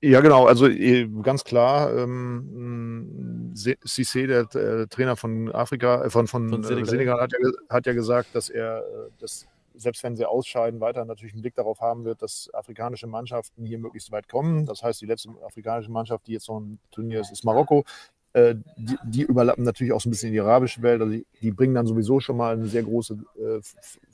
[0.02, 0.46] Ja, genau.
[0.46, 6.62] Also äh, ganz klar, ähm, Cissé, der äh, Trainer von Afrika, äh, von, von, Von
[6.62, 6.90] äh, Senegal.
[6.90, 9.48] Senegal, hat, ja, hat ja gesagt, dass er, äh, dass,
[9.78, 13.80] selbst wenn sie ausscheiden, weiter natürlich einen Blick darauf haben wird, dass afrikanische Mannschaften hier
[13.80, 14.66] möglichst weit kommen.
[14.66, 17.84] Das heißt, die letzte afrikanische Mannschaft, die jetzt noch ein Turnier ist, ist Marokko.
[18.34, 21.02] Äh, die, die überlappen natürlich auch so ein bisschen die arabische Welt.
[21.02, 23.62] Also die, die bringen dann sowieso schon mal eine sehr große äh,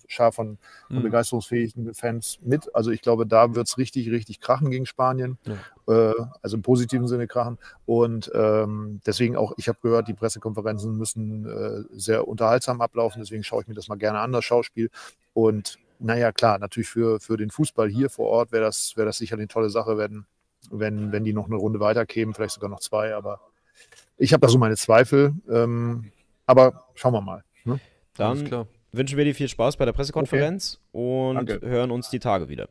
[0.08, 0.58] Schar von,
[0.88, 1.04] von Mhm.
[1.04, 2.76] begeisterungsfähigen Fans mit.
[2.76, 5.38] Also ich glaube, da wird es richtig, richtig krachen gegen Spanien.
[5.88, 7.58] Äh, also im positiven Sinne krachen.
[7.86, 13.22] Und ähm, deswegen auch, ich habe gehört, die Pressekonferenzen müssen äh, sehr unterhaltsam ablaufen.
[13.22, 14.90] Deswegen schaue ich mir das mal gerne an, das Schauspiel.
[15.34, 19.18] Und naja, klar, natürlich für, für den Fußball hier vor Ort wäre das, wäre das
[19.18, 20.26] sicher eine tolle Sache, wenn,
[20.70, 23.14] wenn, wenn die noch eine Runde weiterkämen, vielleicht sogar noch zwei.
[23.16, 23.40] Aber
[24.18, 25.34] ich habe da so meine Zweifel.
[25.50, 26.12] Ähm,
[26.46, 27.44] aber schauen wir mal.
[27.64, 27.80] Ne?
[28.16, 28.68] Dann Alles klar.
[28.92, 31.62] wünschen wir dir viel Spaß bei der Pressekonferenz und Danke.
[31.62, 32.68] hören uns die Tage wieder.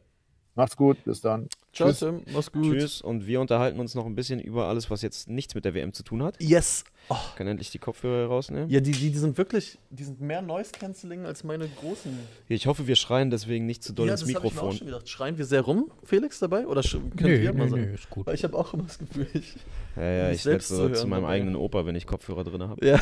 [0.54, 1.48] Macht's gut, bis dann.
[1.72, 2.00] Ciao, Tschüss.
[2.00, 2.22] Tim.
[2.32, 2.64] Mach's gut.
[2.64, 5.74] Tschüss und wir unterhalten uns noch ein bisschen über alles, was jetzt nichts mit der
[5.74, 6.36] WM zu tun hat.
[6.42, 6.84] Yes.
[7.08, 7.16] Oh.
[7.30, 8.68] Ich kann endlich die Kopfhörer rausnehmen.
[8.70, 12.16] Ja, die, die, die sind wirklich, die sind mehr Noise Cancelling als meine großen.
[12.48, 14.52] Ich hoffe, wir schreien deswegen nicht zu doll ja, ins das habe ich mir auch
[14.54, 14.76] Mikrofon.
[14.78, 15.08] schon gedacht.
[15.08, 16.66] Schreien wir sehr rum, Felix, dabei?
[16.68, 17.82] Oder könnt Nö, ihr mal sagen?
[17.82, 18.26] nö, ist gut.
[18.26, 19.56] Weil ich habe auch immer das Gefühl, ich.
[19.96, 21.34] Ja, ja, ich selbst zu so hören zu meinem dabei.
[21.34, 22.86] eigenen Opa, wenn ich Kopfhörer drin habe.
[22.86, 23.00] Ja.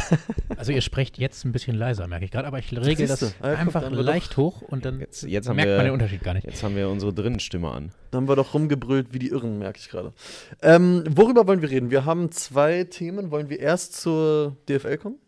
[0.57, 3.27] Also ihr sprecht jetzt ein bisschen leiser, merke ich gerade, aber ich regel Siehste.
[3.27, 5.87] das Ah, ja, einfach wir leicht hoch und dann Jetzt, jetzt, haben merkt man den
[5.87, 6.47] wir, Unterschied gar nicht.
[6.47, 7.93] jetzt haben wir unsere Drinnenstimme an.
[8.11, 10.15] Dann haben wir doch rumgebrüllt wie die Irren, merke ich gerade.
[10.63, 11.91] Ähm, worüber wollen wir reden?
[11.91, 13.31] Wir haben zwei Themen.
[13.31, 15.19] Wollen wir erst zur DFL kommen?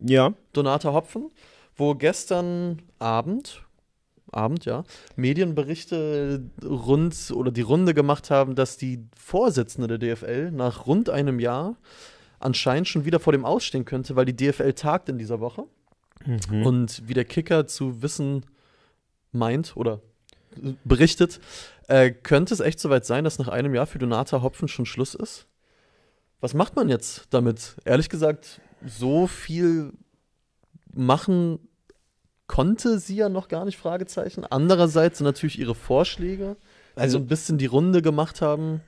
[0.00, 1.30] Ja, Donata Hopfen,
[1.76, 3.64] wo gestern Abend,
[4.30, 4.84] Abend, ja,
[5.16, 11.38] Medienberichte rund oder die Runde gemacht haben, dass die Vorsitzende der DFL nach rund einem
[11.38, 11.76] Jahr
[12.40, 15.64] anscheinend schon wieder vor dem Ausstehen könnte, weil die DFL tagt in dieser Woche.
[16.26, 16.66] Mhm.
[16.66, 18.44] Und wie der Kicker zu wissen
[19.32, 20.00] meint oder
[20.84, 21.40] berichtet,
[21.88, 25.14] äh, könnte es echt soweit sein, dass nach einem Jahr für Donata Hopfen schon Schluss
[25.14, 25.46] ist?
[26.42, 27.76] Was macht man jetzt damit?
[27.84, 29.92] Ehrlich gesagt, so viel
[30.92, 31.60] machen
[32.48, 34.44] konnte sie ja noch gar nicht, Fragezeichen.
[34.44, 36.56] Andererseits sind natürlich ihre Vorschläge,
[36.96, 38.80] die Also- so ein bisschen die Runde gemacht haben,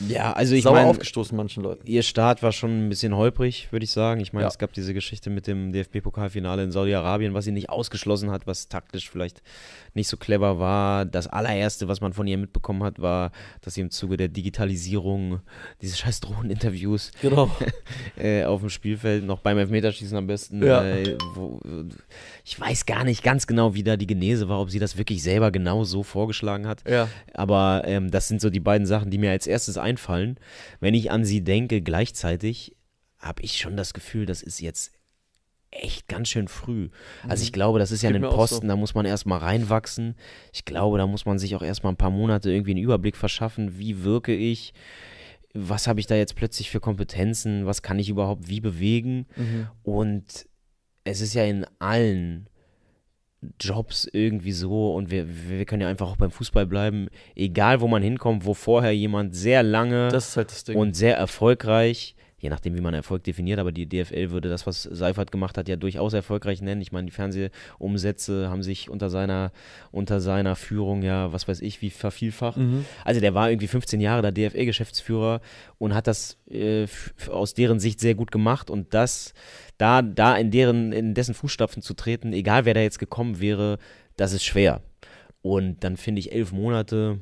[0.00, 1.86] ja also ich sauer meine, aufgestoßen manchen Leuten.
[1.86, 4.20] ihr Start war schon ein bisschen holprig, würde ich sagen.
[4.20, 4.48] Ich meine, Ja.
[4.48, 8.68] es gab diese Geschichte mit dem DFB-Pokalfinale in Saudi-Arabien, was sie nicht ausgeschlossen hat, was
[8.68, 9.42] taktisch vielleicht
[9.94, 11.04] nicht so clever war.
[11.06, 13.30] Das allererste, was man von ihr mitbekommen hat, war,
[13.62, 15.40] dass sie im Zuge der Digitalisierung
[15.80, 17.50] diese scheiß Drohneninterviews Genau.
[18.16, 20.62] äh, auf dem Spielfeld, noch beim Elfmeterschießen am besten.
[20.62, 20.84] Ja.
[20.84, 21.60] Äh, wo,
[22.44, 25.22] ich weiß gar nicht ganz genau, wie da die Genese war, ob sie das wirklich
[25.22, 26.82] selber genau so vorgeschlagen hat.
[26.88, 27.08] ja.
[27.34, 30.38] Aber ähm, das sind so die beiden Sachen, die mir als erstes einfallen.
[30.80, 32.76] Wenn ich an sie denke, gleichzeitig
[33.18, 34.92] habe ich schon das Gefühl, das ist jetzt
[35.70, 36.88] echt ganz schön früh.
[37.28, 38.68] Also ich glaube, das ist ja Geht ein Posten, so.
[38.68, 40.14] da muss man erstmal reinwachsen.
[40.52, 43.78] Ich glaube, da muss man sich auch erstmal ein paar Monate irgendwie einen Überblick verschaffen,
[43.78, 44.72] wie wirke ich,
[45.54, 49.26] was habe ich da jetzt plötzlich für Kompetenzen, was kann ich überhaupt wie bewegen.
[49.36, 49.68] Mhm.
[49.82, 50.46] Und
[51.04, 52.48] es ist ja in allen
[53.60, 57.88] Jobs irgendwie so und wir, wir können ja einfach auch beim Fußball bleiben, egal wo
[57.88, 62.14] man hinkommt, wo vorher jemand sehr lange halt und sehr erfolgreich,
[62.46, 65.68] je nachdem wie man Erfolg definiert, aber die DFL würde das, was Seifert gemacht hat,
[65.68, 66.80] ja durchaus erfolgreich nennen.
[66.80, 69.50] Ich meine, die Fernsehumsätze haben sich unter seiner,
[69.90, 72.58] unter seiner Führung ja, was weiß ich, wie vervielfacht.
[72.58, 72.84] Mhm.
[73.04, 75.40] Also der war irgendwie 15 Jahre der DFL-Geschäftsführer
[75.78, 76.86] und hat das äh,
[77.28, 79.34] aus deren Sicht sehr gut gemacht und das,
[79.76, 83.78] da, da in deren, in dessen Fußstapfen zu treten, egal wer da jetzt gekommen wäre,
[84.16, 84.82] das ist schwer.
[85.42, 87.18] Und dann finde ich elf Monate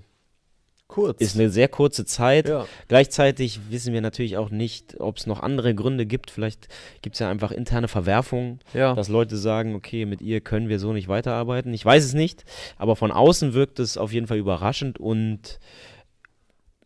[0.87, 1.20] Kurz.
[1.20, 2.49] ist eine sehr kurze Zeit.
[2.49, 2.66] ja.
[2.89, 6.30] Gleichzeitig wissen wir natürlich auch nicht, ob es noch andere Gründe gibt.
[6.30, 6.68] Vielleicht
[7.03, 8.95] gibt es ja einfach interne Verwerfungen, ja.
[8.95, 11.72] dass Leute sagen, okay, mit ihr können wir so nicht weiterarbeiten.
[11.72, 12.45] Ich weiß es nicht,
[12.76, 15.59] aber von außen wirkt es auf jeden Fall überraschend und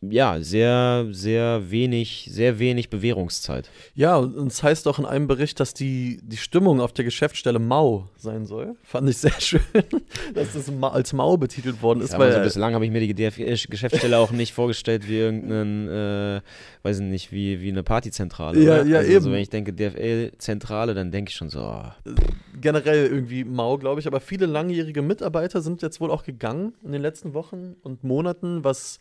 [0.00, 3.68] ja, sehr, sehr wenig, sehr wenig Bewährungszeit.
[3.94, 7.58] Ja, und es heißt auch in einem Bericht, dass die, die Stimmung auf der Geschäftsstelle
[7.58, 8.76] mau sein soll.
[8.84, 9.60] Fand ich sehr schön,
[10.34, 12.12] dass das als mau betitelt worden ist.
[12.12, 16.40] Ja, weil, also bislang habe ich mir die DFL-Geschäftsstelle auch nicht vorgestellt wie irgendeinen, äh,
[16.84, 18.60] weiß ich nicht, wie, wie eine Partyzentrale.
[18.60, 18.86] Ja, oder?
[18.86, 19.24] ja, also, eben.
[19.24, 21.90] So, wenn ich denke DFL-Zentrale, dann denke ich schon so, oh,
[22.60, 24.06] generell irgendwie mau, glaube ich.
[24.06, 28.62] Aber viele langjährige Mitarbeiter sind jetzt wohl auch gegangen in den letzten Wochen und Monaten,
[28.62, 29.00] was,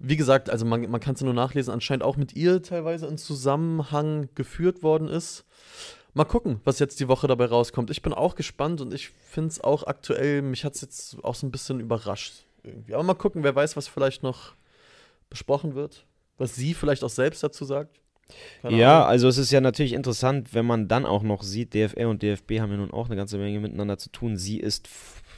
[0.00, 3.18] wie gesagt, also man, man kann es nur nachlesen, anscheinend auch mit ihr teilweise in
[3.18, 5.44] Zusammenhang geführt worden ist.
[6.14, 7.90] Mal gucken, was jetzt die Woche dabei rauskommt.
[7.90, 11.34] Ich bin auch gespannt und ich finde es auch aktuell, mich hat es jetzt auch
[11.34, 12.94] so ein bisschen überrascht irgendwie.
[12.94, 14.54] Aber mal gucken, wer weiß, was vielleicht noch
[15.28, 16.06] besprochen wird,
[16.38, 18.00] was sie vielleicht auch selbst dazu sagt.
[18.62, 19.08] Keine Ja, Ahnung.
[19.10, 22.60] also es ist ja natürlich interessant, wenn man dann auch noch sieht, DFL und DFB
[22.60, 24.36] haben ja nun auch eine ganze Menge miteinander zu tun.
[24.36, 24.88] Sie ist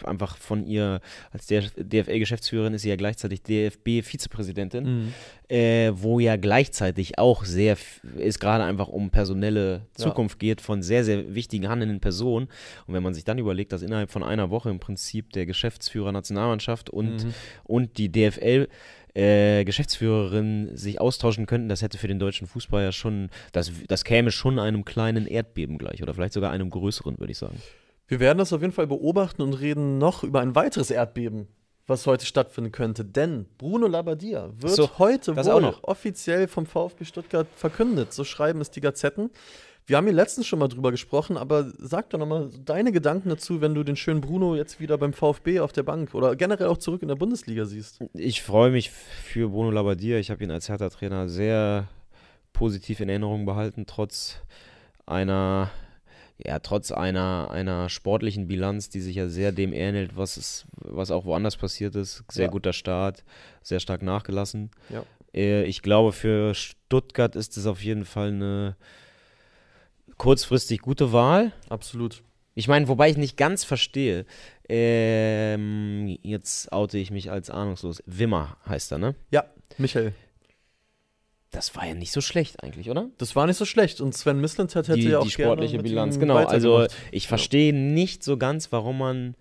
[0.04, 5.14] einfach von ihr, als DFL-Geschäftsführerin ist sie ja gleichzeitig DFB-Vizepräsidentin, Mhm.
[5.48, 7.76] äh, wo ja gleichzeitig auch sehr,
[8.18, 10.04] es gerade einfach um personelle Ja.
[10.04, 12.48] Zukunft geht von sehr, sehr wichtigen handelnden Personen.
[12.86, 16.12] Und wenn man sich dann überlegt, dass innerhalb von einer Woche im Prinzip der Geschäftsführer
[16.12, 17.34] Nationalmannschaft und, Mhm.
[17.64, 18.68] und die DFL
[19.14, 24.04] äh, Geschäftsführerin sich austauschen könnten, das hätte für den deutschen Fußball ja schon, das, das
[24.04, 27.60] käme schon einem kleinen Erdbeben gleich oder vielleicht sogar einem größeren, würde ich sagen.
[28.08, 31.48] Wir werden das auf jeden Fall beobachten und reden noch über ein weiteres Erdbeben,
[31.86, 33.04] was heute stattfinden könnte.
[33.04, 35.84] Denn Bruno Labbadia wird So, heute wohl noch.
[35.84, 38.12] offiziell vom VfB Stuttgart verkündet.
[38.12, 39.30] So schreiben es die Gazetten.
[39.86, 43.60] Wir haben hier letztens schon mal drüber gesprochen, aber sag doch nochmal deine Gedanken dazu,
[43.60, 46.78] wenn du den schönen Bruno jetzt wieder beim VfB auf der Bank oder generell auch
[46.78, 47.98] zurück in der Bundesliga siehst.
[48.14, 50.18] Ich freue mich für Bruno Labbadia.
[50.18, 51.88] Ich habe ihn als Hertha-Trainer sehr
[52.52, 54.36] positiv in Erinnerung behalten, trotz
[55.04, 55.70] einer,
[56.38, 61.10] ja, trotz einer, einer sportlichen Bilanz, die sich ja sehr dem ähnelt, was, es, was
[61.10, 62.22] auch woanders passiert ist.
[62.30, 62.50] Sehr Ja.
[62.52, 63.24] guter Start,
[63.62, 64.70] sehr stark nachgelassen.
[64.90, 65.02] Ja.
[65.34, 68.76] Äh, Ich glaube, für Stuttgart ist es auf jeden Fall eine
[70.18, 71.52] kurzfristig gute Wahl.
[71.68, 72.22] Absolut.
[72.54, 74.26] Ich meine, wobei ich nicht ganz verstehe,
[74.68, 78.02] ähm, jetzt oute ich mich als ahnungslos.
[78.06, 79.14] Wimmer heißt er, ne?
[79.30, 79.44] Ja,
[79.78, 80.12] Michael.
[81.50, 83.10] Das war ja nicht so schlecht eigentlich, oder?
[83.18, 85.82] Das war nicht so schlecht und Sven Mislintat hätte die, ja auch die sportliche gerne
[85.82, 86.36] mit Bilanz, genau.
[86.36, 89.34] Also ich verstehe nicht so ganz, warum man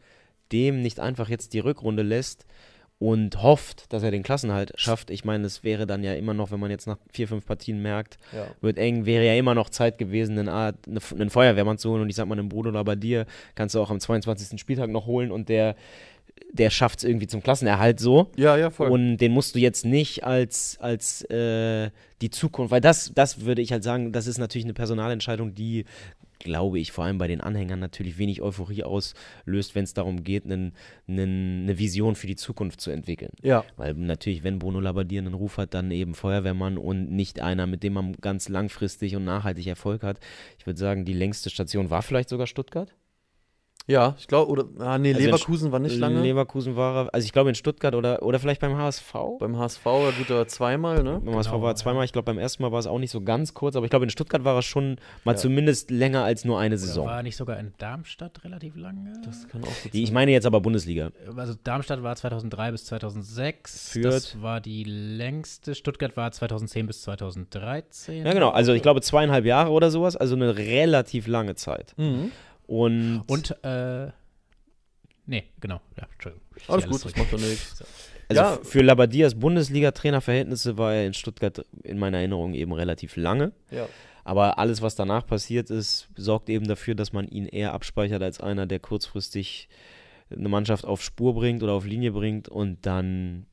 [0.52, 2.46] dem nicht einfach jetzt die Rückrunde lässt
[3.02, 5.10] und hofft, dass er den Klassenhalt schafft.
[5.10, 7.82] Ich meine, es wäre dann ja immer noch, wenn man jetzt nach vier, fünf Partien
[7.82, 8.46] merkt, Ja.
[8.62, 12.04] wird eng, wäre ja immer noch Zeit gewesen, einen, Art, eine, einen Feuerwehrmann zu holen.
[12.04, 13.26] Und ich sag mal, einen Bruder oder bei dir
[13.56, 14.60] kannst du auch am 22.
[14.62, 15.76] Spieltag noch holen und der,
[16.54, 18.30] der schafft es irgendwie zum Klassenerhalt so.
[18.38, 18.90] ja, ja, voll.
[18.92, 21.90] Und den musst du jetzt nicht als, als äh,
[22.22, 25.86] die Zukunft, weil das, das würde ich halt sagen, das ist natürlich eine Personalentscheidung, die,
[26.44, 30.46] glaube ich, vor allem bei den Anhängern natürlich wenig Euphorie auslöst, wenn es darum geht,
[30.46, 30.74] einen,
[31.08, 33.32] einen, eine Vision für die Zukunft zu entwickeln.
[33.42, 33.64] ja.
[33.78, 37.84] Weil natürlich, wenn Bruno Labbadia einen Ruf hat, dann eben Feuerwehrmann und nicht einer, mit
[37.84, 40.20] dem man ganz langfristig und nachhaltig Erfolg hat.
[40.58, 42.94] Ich würde sagen, die längste Station war vielleicht sogar Stuttgart.
[43.88, 46.22] Ja, ich glaube, oder, ah, nee, Also Leverkusen war nicht lange.
[46.22, 49.14] Leverkusen war er, also ich glaube in Stuttgart oder, oder vielleicht beim HSV.
[49.40, 51.20] Beim HSV, ja gut, aber zweimal, ne?
[51.24, 51.76] Beim HSV Genau, war er ja.
[51.76, 53.90] zweimal, ich glaube beim ersten Mal war es auch nicht so ganz kurz, aber ich
[53.90, 55.38] glaube in Stuttgart war er schon mal Ja.
[55.38, 57.08] zumindest länger als nur eine Oder Saison.
[57.08, 59.14] war er nicht sogar in Darmstadt relativ lange?
[59.26, 60.14] Das kann auch gut Ich sein.
[60.14, 61.10] meine jetzt aber Bundesliga.
[61.36, 63.90] Also Darmstadt war 2003 bis 2006.
[63.94, 64.06] Fürth.
[64.06, 65.74] Das war die längste.
[65.76, 68.26] Stuttgart war 2010 bis 2013.
[68.26, 71.94] Ja genau, also ich glaube zweieinhalb Jahre oder sowas, also eine relativ lange Zeit.
[71.98, 72.32] Mhm.
[72.72, 74.12] Und, Und, äh,
[75.26, 75.82] nee, genau.
[75.98, 76.48] Ja, Entschuldigung.
[76.70, 77.80] Alles gut, das macht doch nichts.
[77.80, 77.86] So.
[78.30, 78.60] also ja.
[78.64, 83.52] für Labadias Bundesliga-Trainerverhältnisse war er in Stuttgart in meiner Erinnerung eben relativ lange.
[83.72, 83.90] Ja.
[84.24, 88.40] Aber alles, was danach passiert ist, sorgt eben dafür, dass man ihn eher abspeichert als
[88.40, 89.68] einer, der kurzfristig
[90.34, 93.48] eine Mannschaft auf Spur bringt oder auf Linie bringt und dann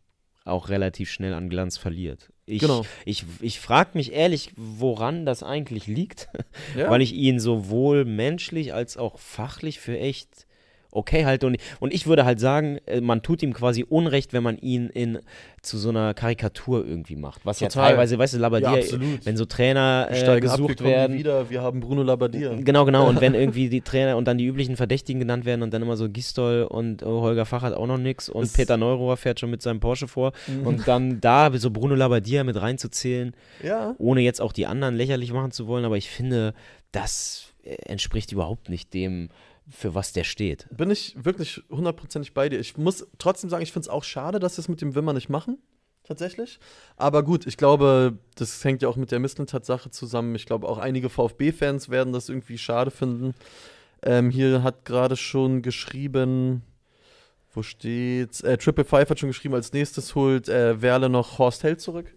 [0.49, 2.32] auch relativ schnell an Glanz verliert.
[2.46, 2.84] Ich, Genau.
[3.05, 6.28] ich, ich frage mich ehrlich, woran das eigentlich liegt,
[6.76, 6.90] Ja.
[6.90, 10.46] weil ich ihn sowohl menschlich als auch fachlich für echt
[10.91, 11.47] okay halte.
[11.47, 14.89] Und, und ich würde halt sagen, äh, man tut ihm quasi Unrecht, wenn man ihn
[14.89, 15.18] in,
[15.62, 17.45] zu so einer Karikatur irgendwie macht.
[17.45, 17.91] Was ja Total.
[17.91, 21.16] teilweise, weißt du, Labbadia, Ja, wenn so Trainer äh, steigen ab, wir gesucht werden.
[21.18, 22.55] wieder, wir haben Bruno Labbadia.
[22.55, 23.07] Genau, genau.
[23.09, 25.97] Und wenn irgendwie die Trainer und dann die üblichen Verdächtigen genannt werden und dann immer
[25.97, 29.41] so Gistol und oh, Holger Fach hat auch noch nichts und Das- Peter Neurohr fährt
[29.41, 30.66] schon mit seinem Porsche vor Mhm.
[30.66, 33.95] und dann da so Bruno Labbadia mit reinzuzählen, Ja.
[33.99, 36.55] ohne jetzt auch die anderen lächerlich machen zu wollen, aber ich finde,
[36.93, 39.28] das äh, entspricht überhaupt nicht dem,
[39.71, 40.66] für was der steht.
[40.71, 42.59] Bin ich wirklich hundertprozentig bei dir.
[42.59, 45.12] Ich muss trotzdem sagen, ich finde es auch schade, dass sie es mit dem Wimmer
[45.12, 45.59] nicht machen.
[46.05, 46.59] Tatsächlich.
[46.97, 50.35] Aber gut, ich glaube, das hängt ja auch mit der Mislintat-Sache zusammen.
[50.37, 53.35] Ich glaube, auch einige VfB-Fans werden das irgendwie schade finden.
[54.03, 56.62] Ähm, hier hat gerade schon geschrieben
[57.53, 58.41] Wo steht's?
[58.41, 62.14] Äh, Triple Five hat schon geschrieben, als nächstes holt äh, Werle noch Horst Held zurück.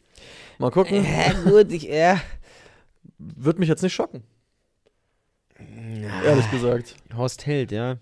[0.58, 1.04] Mal gucken.
[1.04, 2.22] Ja, gut, ich, ja.
[3.18, 4.24] Wird mich jetzt nicht schocken,
[6.26, 6.96] ehrlich gesagt.
[7.16, 7.98] Horst Held, ja.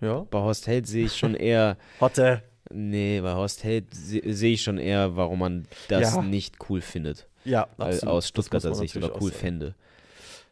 [0.00, 0.26] Ja.
[0.30, 2.42] Bei Horst Held sehe ich schon eher, Hotte.
[2.72, 6.22] nee, bei Horst Held se- sehe ich schon eher, warum man das Ja.
[6.22, 7.28] nicht cool findet.
[7.44, 8.04] Ja, absolut.
[8.06, 9.74] aus Stuttgarter Sicht oder cool fände.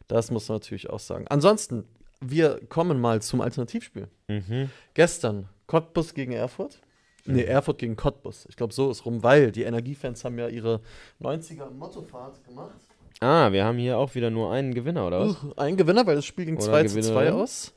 [0.08, 1.26] Das muss man natürlich auch sagen.
[1.28, 1.84] Ansonsten,
[2.20, 4.08] wir kommen mal zum Alternativspiel.
[4.28, 4.70] Mhm.
[4.94, 6.80] Gestern Cottbus gegen Erfurt.
[7.26, 8.46] Nee, Erfurt gegen Cottbus.
[8.48, 10.80] Ich glaube, so ist rum, weil die Energiefans haben ja ihre
[11.20, 12.80] 90er Mottofahrt gemacht.
[13.20, 15.42] Ah, wir haben hier auch wieder nur einen Gewinner, oder was?
[15.44, 17.32] Uh, ein Gewinner, weil das Spiel ging Oder 2 zu 2 Gewinnerin.
[17.34, 17.74] aus.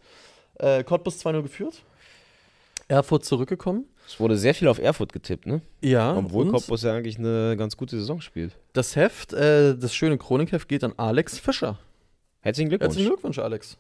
[0.56, 1.84] Äh, Cottbus 2-0 geführt.
[2.88, 3.86] Erfurt zurückgekommen.
[4.08, 5.62] Es wurde sehr viel auf Erfurt getippt, ne?
[5.82, 8.58] Ja, Obwohl Cottbus ja eigentlich eine ganz gute Saison spielt.
[8.74, 11.78] das Heft, äh, das schöne Chronikheft geht an Alex Fischer.
[12.42, 12.92] Herzlichen Glückwunsch.
[12.92, 13.78] Herzlichen Glückwunsch, Alex.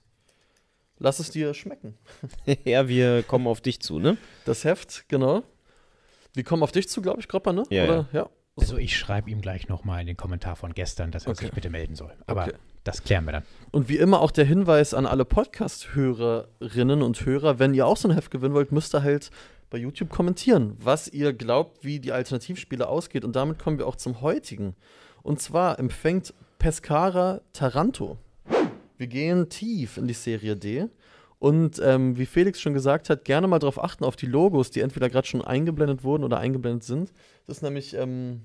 [0.99, 1.97] Lass es dir schmecken.
[2.65, 4.17] ja, wir kommen auf dich zu, ne?
[4.45, 5.43] Das Heft, genau.
[6.33, 7.63] Wir kommen auf dich zu, glaube ich, Gropper, ne?
[7.69, 8.09] Ja, Oder?
[8.13, 8.29] ja.
[8.55, 11.45] Also ich schreibe ihm gleich nochmal in den Kommentar von gestern, dass er Okay.
[11.45, 12.13] sich bitte melden soll.
[12.27, 12.53] Aber Okay.
[12.83, 13.43] das klären wir dann.
[13.71, 18.07] Und wie immer auch der Hinweis an alle Podcast-Hörerinnen und Hörer, wenn ihr auch so
[18.07, 19.31] ein Heft gewinnen wollt, müsst ihr halt
[19.69, 23.25] bei YouTube kommentieren, was ihr glaubt, wie die Alternativspiele ausgeht.
[23.25, 24.75] Und damit kommen wir auch zum heutigen.
[25.23, 28.17] Und zwar empfängt Pescara Taranto.
[28.97, 30.85] Wir gehen tief in die Serie D.
[31.43, 34.79] Und ähm, wie Felix schon gesagt hat, gerne mal darauf achten, auf die Logos, die
[34.79, 37.11] entweder gerade schon eingeblendet wurden oder eingeblendet sind.
[37.45, 38.43] Das ist nämlich ähm,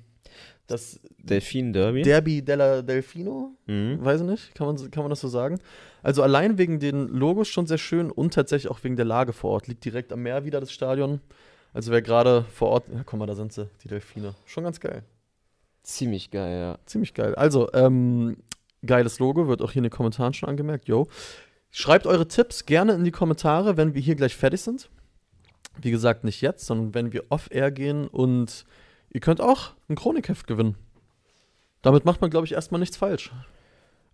[0.66, 2.02] das Delfin Derby.
[2.02, 3.52] Derby della Delfino.
[3.66, 4.04] mhm.
[4.04, 5.60] Weiß ich nicht, kann man, kann man das so sagen?
[6.02, 9.52] Also allein wegen den Logos schon sehr schön und tatsächlich auch wegen der Lage vor
[9.52, 9.68] Ort.
[9.68, 11.20] Liegt direkt am Meer wieder das Stadion.
[11.72, 14.34] Also wer gerade vor Ort, ja, guck mal, da sind sie, die Delfine.
[14.44, 15.04] Schon ganz geil.
[15.84, 16.78] Ziemlich geil, ja.
[16.84, 17.36] Ziemlich geil.
[17.36, 18.38] Also, ähm,
[18.84, 20.88] geiles Logo, wird auch hier in den Kommentaren schon angemerkt.
[20.88, 21.06] Yo.
[21.70, 24.88] Schreibt eure Tipps gerne in die Kommentare, wenn wir hier gleich fertig sind.
[25.80, 28.64] Wie gesagt, nicht jetzt, sondern wenn wir off-air gehen und
[29.10, 30.76] ihr könnt auch ein Chronikheft gewinnen.
[31.82, 33.30] Damit macht man, glaube ich, erstmal nichts falsch.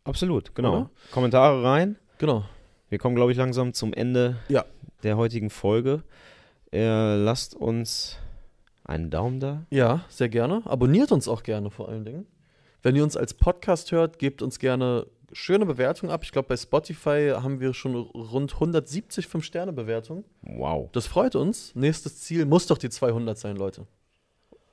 [0.05, 0.77] Absolut, genau.
[0.77, 0.91] Oder?
[1.13, 1.97] Kommentare rein.
[2.19, 2.45] Genau.
[2.91, 4.65] Wir kommen, glaube ich, langsam zum Ende Ja.
[5.03, 6.03] der heutigen Folge.
[6.73, 8.19] Äh, lasst uns
[8.85, 9.65] einen Daumen da.
[9.71, 10.63] Ja, sehr gerne.
[10.67, 12.27] Abonniert uns auch gerne vor allen Dingen.
[12.83, 16.23] Wenn ihr uns als Podcast hört, gebt uns gerne schöne Bewertungen ab.
[16.25, 20.25] Ich glaube, bei Spotify haben wir schon rund 170 5-Sterne-Bewertungen.
[20.43, 20.89] Wow.
[20.93, 21.75] Das freut uns.
[21.75, 23.87] Nächstes Ziel muss doch die 200 sein, Leute.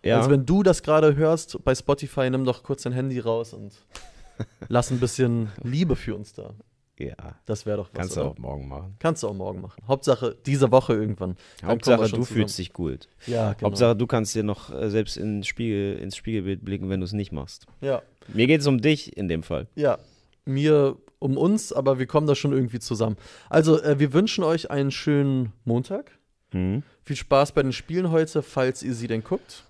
[0.03, 3.53] Ja, Also wenn du das gerade hörst bei Spotify, nimm doch kurz dein Handy raus
[3.53, 3.73] und
[4.69, 6.53] lass ein bisschen Liebe für uns da.
[6.97, 7.15] ja.
[7.45, 8.95] Das wäre doch was, kannst du auch morgen machen.
[8.99, 9.81] Kannst du auch morgen machen.
[9.87, 11.35] Hauptsache diese Woche irgendwann.
[11.61, 12.25] Dann Hauptsache, du zusammen.
[12.25, 13.07] fühlst dich gut.
[13.27, 13.67] Ja, genau.
[13.67, 17.13] Hauptsache, du kannst dir noch äh, selbst ins, Spiegel, ins Spiegelbild blicken, wenn du es
[17.13, 17.65] nicht machst.
[17.81, 19.67] Ja, Mir geht es um dich in dem Fall.
[19.75, 19.97] ja.
[20.53, 23.17] Mir um uns, aber wir kommen da schon irgendwie zusammen.
[23.49, 26.17] Also, äh, wir wünschen euch einen schönen Montag.
[26.51, 26.83] Mhm.
[27.03, 29.65] Viel Spaß bei den Spielen heute, falls ihr sie denn guckt.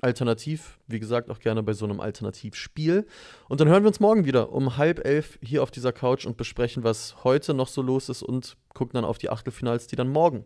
[0.00, 3.06] Alternativ, wie gesagt, auch gerne bei so einem Alternativspiel.
[3.48, 6.36] Und dann hören wir uns morgen wieder um halb elf hier auf dieser Couch und
[6.36, 10.08] besprechen, was heute noch so los ist und gucken dann auf die Achtelfinals, die dann
[10.08, 10.44] morgen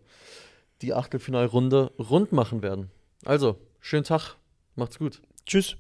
[0.83, 2.91] die Achtelfinalrunde rund machen werden.
[3.25, 4.37] Also, schönen Tag,
[4.77, 5.21] macht's gut.
[5.47, 5.77] Tschüss.